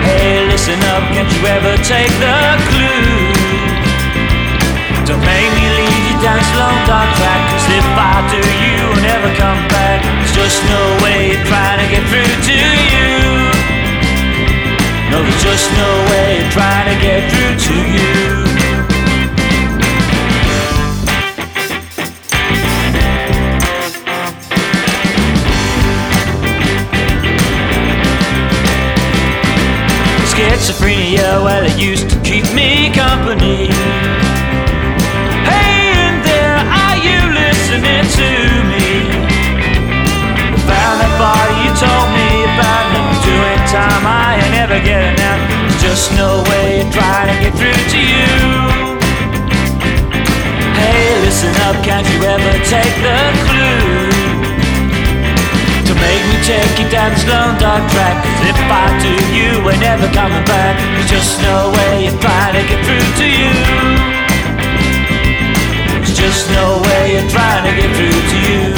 Hey, 0.00 0.48
listen 0.48 0.80
up, 0.96 1.04
can't 1.12 1.28
you 1.28 1.44
ever 1.44 1.76
take 1.84 2.08
the 2.16 2.36
clue? 2.72 3.28
Don't 5.04 5.20
make 5.28 5.50
me 5.60 5.66
lead 5.76 6.04
you 6.08 6.16
down 6.24 6.40
this 6.40 6.52
long 6.56 6.80
dark 6.88 7.12
track 7.20 7.40
Cause 7.52 7.68
if 7.68 7.84
I 7.92 8.24
do 8.32 8.40
you 8.40 8.88
will 8.88 9.04
never 9.04 9.28
come 9.36 9.60
back 9.68 10.00
There's 10.00 10.32
just 10.32 10.64
no 10.64 11.04
way 11.04 11.36
of 11.36 11.44
trying 11.44 11.84
to 11.84 11.88
get 11.92 12.08
through 12.08 12.24
to 12.24 12.56
you 12.56 13.33
No, 15.14 15.22
there's 15.22 15.44
just 15.44 15.70
no 15.74 16.06
way 16.10 16.44
of 16.44 16.52
trying 16.52 16.92
to 16.92 17.00
get 17.00 17.30
through 17.30 17.54
to 17.66 17.76
you 17.94 18.14
Schizophrenia, 30.26 31.44
well, 31.44 31.64
it 31.64 31.78
used 31.78 32.10
to 32.10 32.20
keep 32.22 32.52
me 32.52 32.90
company 32.92 33.68
Hey, 35.46 35.94
in 35.94 36.22
there, 36.26 36.58
are 36.58 36.98
you 36.98 37.20
listening 37.38 38.02
to 38.18 38.30
me? 38.66 39.14
Found 40.66 40.98
that 40.98 41.14
body 41.22 41.54
you 41.62 41.70
told 41.78 42.10
me 42.10 42.44
about 42.50 42.84
never 42.94 43.14
doing 43.22 43.62
time. 43.70 44.06
I 44.06 44.33
never 44.66 44.80
getting 44.80 45.20
out. 45.20 45.40
There's 45.60 45.82
just 45.92 46.16
no 46.16 46.40
way 46.48 46.80
of 46.80 46.88
trying 46.88 47.28
to 47.28 47.36
get 47.36 47.52
through 47.52 47.84
to 47.92 48.00
you. 48.00 48.32
Hey, 50.80 51.20
listen 51.20 51.52
up, 51.68 51.76
can't 51.84 52.06
you 52.08 52.18
ever 52.24 52.52
take 52.64 52.96
the 53.04 53.18
clue? 53.44 54.08
To 55.84 55.92
make 56.00 56.22
me 56.32 56.36
take 56.48 56.80
you 56.80 56.88
down 56.88 57.12
this 57.12 57.28
long 57.28 57.60
dark 57.60 57.84
track. 57.92 58.16
Cause 58.24 58.56
if 58.56 58.60
I 58.72 58.88
do, 59.04 59.12
you 59.36 59.60
ain't 59.68 59.84
never 59.84 60.08
coming 60.16 60.44
back. 60.48 60.80
There's 60.96 61.10
just 61.12 61.42
no 61.42 61.68
way 61.76 62.08
of 62.08 62.16
trying 62.24 62.56
to 62.56 62.64
get 62.64 62.80
through 62.88 63.10
to 63.20 63.26
you. 63.28 63.52
There's 65.92 66.16
just 66.16 66.48
no 66.56 66.80
way 66.88 67.20
of 67.20 67.28
trying 67.28 67.68
to 67.68 67.72
get 67.76 67.90
through 67.92 68.20
to 68.32 68.38
you. 68.48 68.73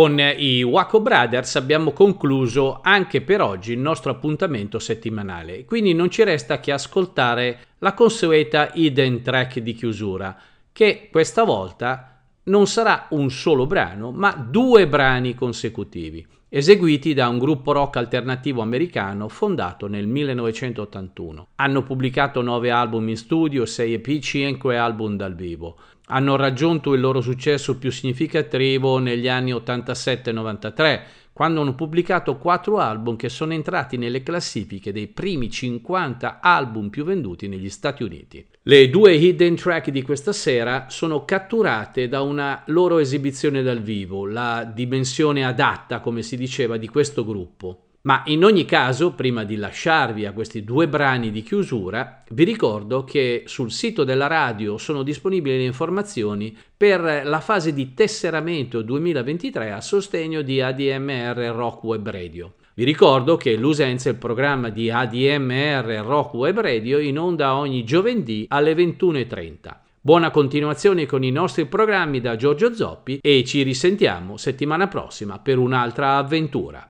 Con 0.00 0.18
i 0.18 0.62
Waco 0.62 1.02
Brothers 1.02 1.56
abbiamo 1.56 1.90
concluso 1.92 2.80
anche 2.82 3.20
per 3.20 3.42
oggi 3.42 3.72
il 3.72 3.80
nostro 3.80 4.10
appuntamento 4.10 4.78
settimanale, 4.78 5.66
quindi 5.66 5.92
non 5.92 6.08
ci 6.08 6.24
resta 6.24 6.58
che 6.58 6.72
ascoltare 6.72 7.58
la 7.80 7.92
consueta 7.92 8.70
hidden 8.72 9.20
track 9.20 9.58
di 9.58 9.74
chiusura, 9.74 10.34
che 10.72 11.10
questa 11.12 11.44
volta 11.44 12.18
non 12.44 12.66
sarà 12.66 13.08
un 13.10 13.30
solo 13.30 13.66
brano, 13.66 14.10
ma 14.10 14.32
due 14.32 14.88
brani 14.88 15.34
consecutivi, 15.34 16.26
eseguiti 16.48 17.12
da 17.12 17.28
un 17.28 17.38
gruppo 17.38 17.72
rock 17.72 17.96
alternativo 17.96 18.62
americano 18.62 19.28
fondato 19.28 19.86
nel 19.86 20.06
1981. 20.06 21.48
Hanno 21.56 21.82
pubblicato 21.82 22.40
nove 22.40 22.70
album 22.70 23.06
in 23.10 23.18
studio, 23.18 23.66
6 23.66 23.92
EP, 23.92 24.18
5 24.18 24.78
album 24.78 25.16
dal 25.16 25.34
vivo. 25.34 25.76
Hanno 26.12 26.34
raggiunto 26.34 26.92
il 26.92 27.00
loro 27.00 27.20
successo 27.20 27.78
più 27.78 27.92
significativo 27.92 28.98
negli 28.98 29.28
anni 29.28 29.52
87-93, 29.52 31.02
quando 31.32 31.60
hanno 31.60 31.76
pubblicato 31.76 32.36
quattro 32.36 32.78
album 32.78 33.14
che 33.14 33.28
sono 33.28 33.52
entrati 33.52 33.96
nelle 33.96 34.24
classifiche 34.24 34.90
dei 34.90 35.06
primi 35.06 35.48
50 35.48 36.40
album 36.40 36.88
più 36.88 37.04
venduti 37.04 37.46
negli 37.46 37.70
Stati 37.70 38.02
Uniti. 38.02 38.44
Le 38.62 38.90
due 38.90 39.14
hidden 39.14 39.54
track 39.54 39.90
di 39.90 40.02
questa 40.02 40.32
sera 40.32 40.86
sono 40.88 41.24
catturate 41.24 42.08
da 42.08 42.22
una 42.22 42.64
loro 42.66 42.98
esibizione 42.98 43.62
dal 43.62 43.80
vivo, 43.80 44.26
la 44.26 44.64
dimensione 44.64 45.44
adatta, 45.44 46.00
come 46.00 46.22
si 46.22 46.36
diceva, 46.36 46.76
di 46.76 46.88
questo 46.88 47.24
gruppo. 47.24 47.89
Ma 48.02 48.22
in 48.26 48.44
ogni 48.44 48.64
caso, 48.64 49.12
prima 49.12 49.44
di 49.44 49.56
lasciarvi 49.56 50.24
a 50.24 50.32
questi 50.32 50.64
due 50.64 50.88
brani 50.88 51.30
di 51.30 51.42
chiusura, 51.42 52.22
vi 52.30 52.44
ricordo 52.44 53.04
che 53.04 53.42
sul 53.44 53.70
sito 53.70 54.04
della 54.04 54.26
radio 54.26 54.78
sono 54.78 55.02
disponibili 55.02 55.58
le 55.58 55.64
informazioni 55.64 56.56
per 56.74 57.22
la 57.24 57.40
fase 57.40 57.74
di 57.74 57.92
tesseramento 57.92 58.80
2023 58.80 59.72
a 59.72 59.82
sostegno 59.82 60.40
di 60.40 60.62
ADMR 60.62 61.52
Rock 61.54 61.84
Web 61.84 62.08
Radio. 62.08 62.54
Vi 62.72 62.84
ricordo 62.84 63.36
che 63.36 63.54
l'Usenza 63.56 64.08
è 64.08 64.12
il 64.12 64.18
programma 64.18 64.70
di 64.70 64.90
ADMR 64.90 66.02
Rock 66.02 66.32
Web 66.32 66.60
Radio 66.60 66.98
in 66.98 67.18
onda 67.18 67.54
ogni 67.56 67.84
giovedì 67.84 68.46
alle 68.48 68.72
21.30. 68.72 69.76
Buona 70.00 70.30
continuazione 70.30 71.04
con 71.04 71.22
i 71.22 71.30
nostri 71.30 71.66
programmi 71.66 72.22
da 72.22 72.36
Giorgio 72.36 72.72
Zoppi 72.72 73.18
e 73.20 73.44
ci 73.44 73.62
risentiamo 73.62 74.38
settimana 74.38 74.88
prossima 74.88 75.38
per 75.38 75.58
un'altra 75.58 76.16
avventura. 76.16 76.88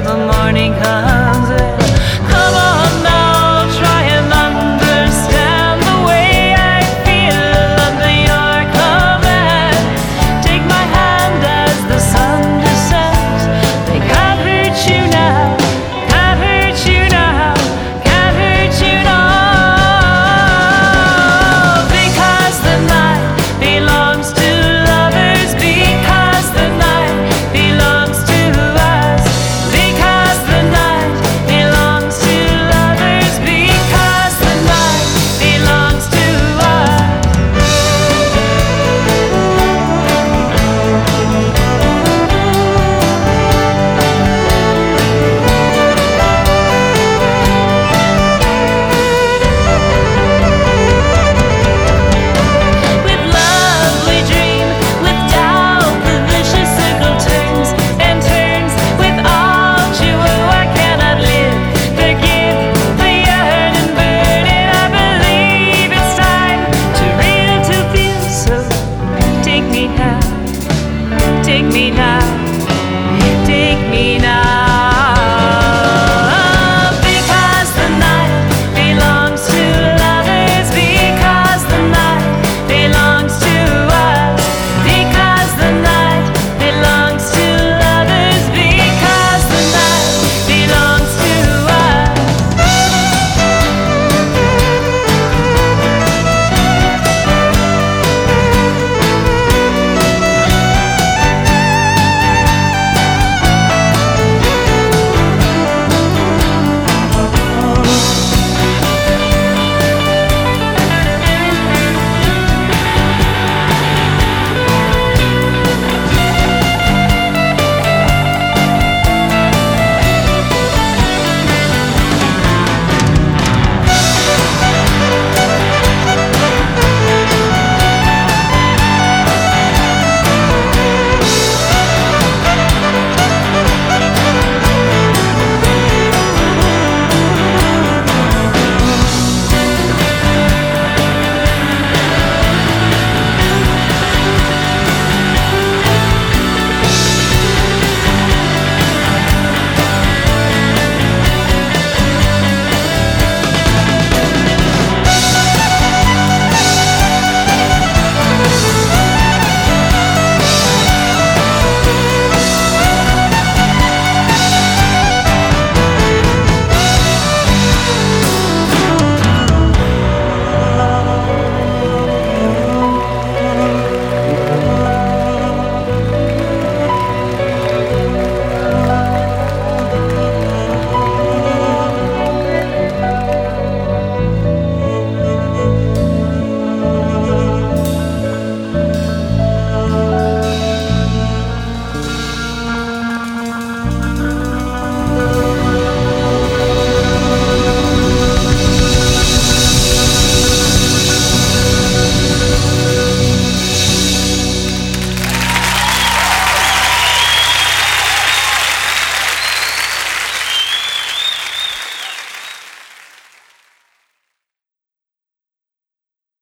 the 0.00 0.16
morning 0.16 0.74
comes. 0.74 1.27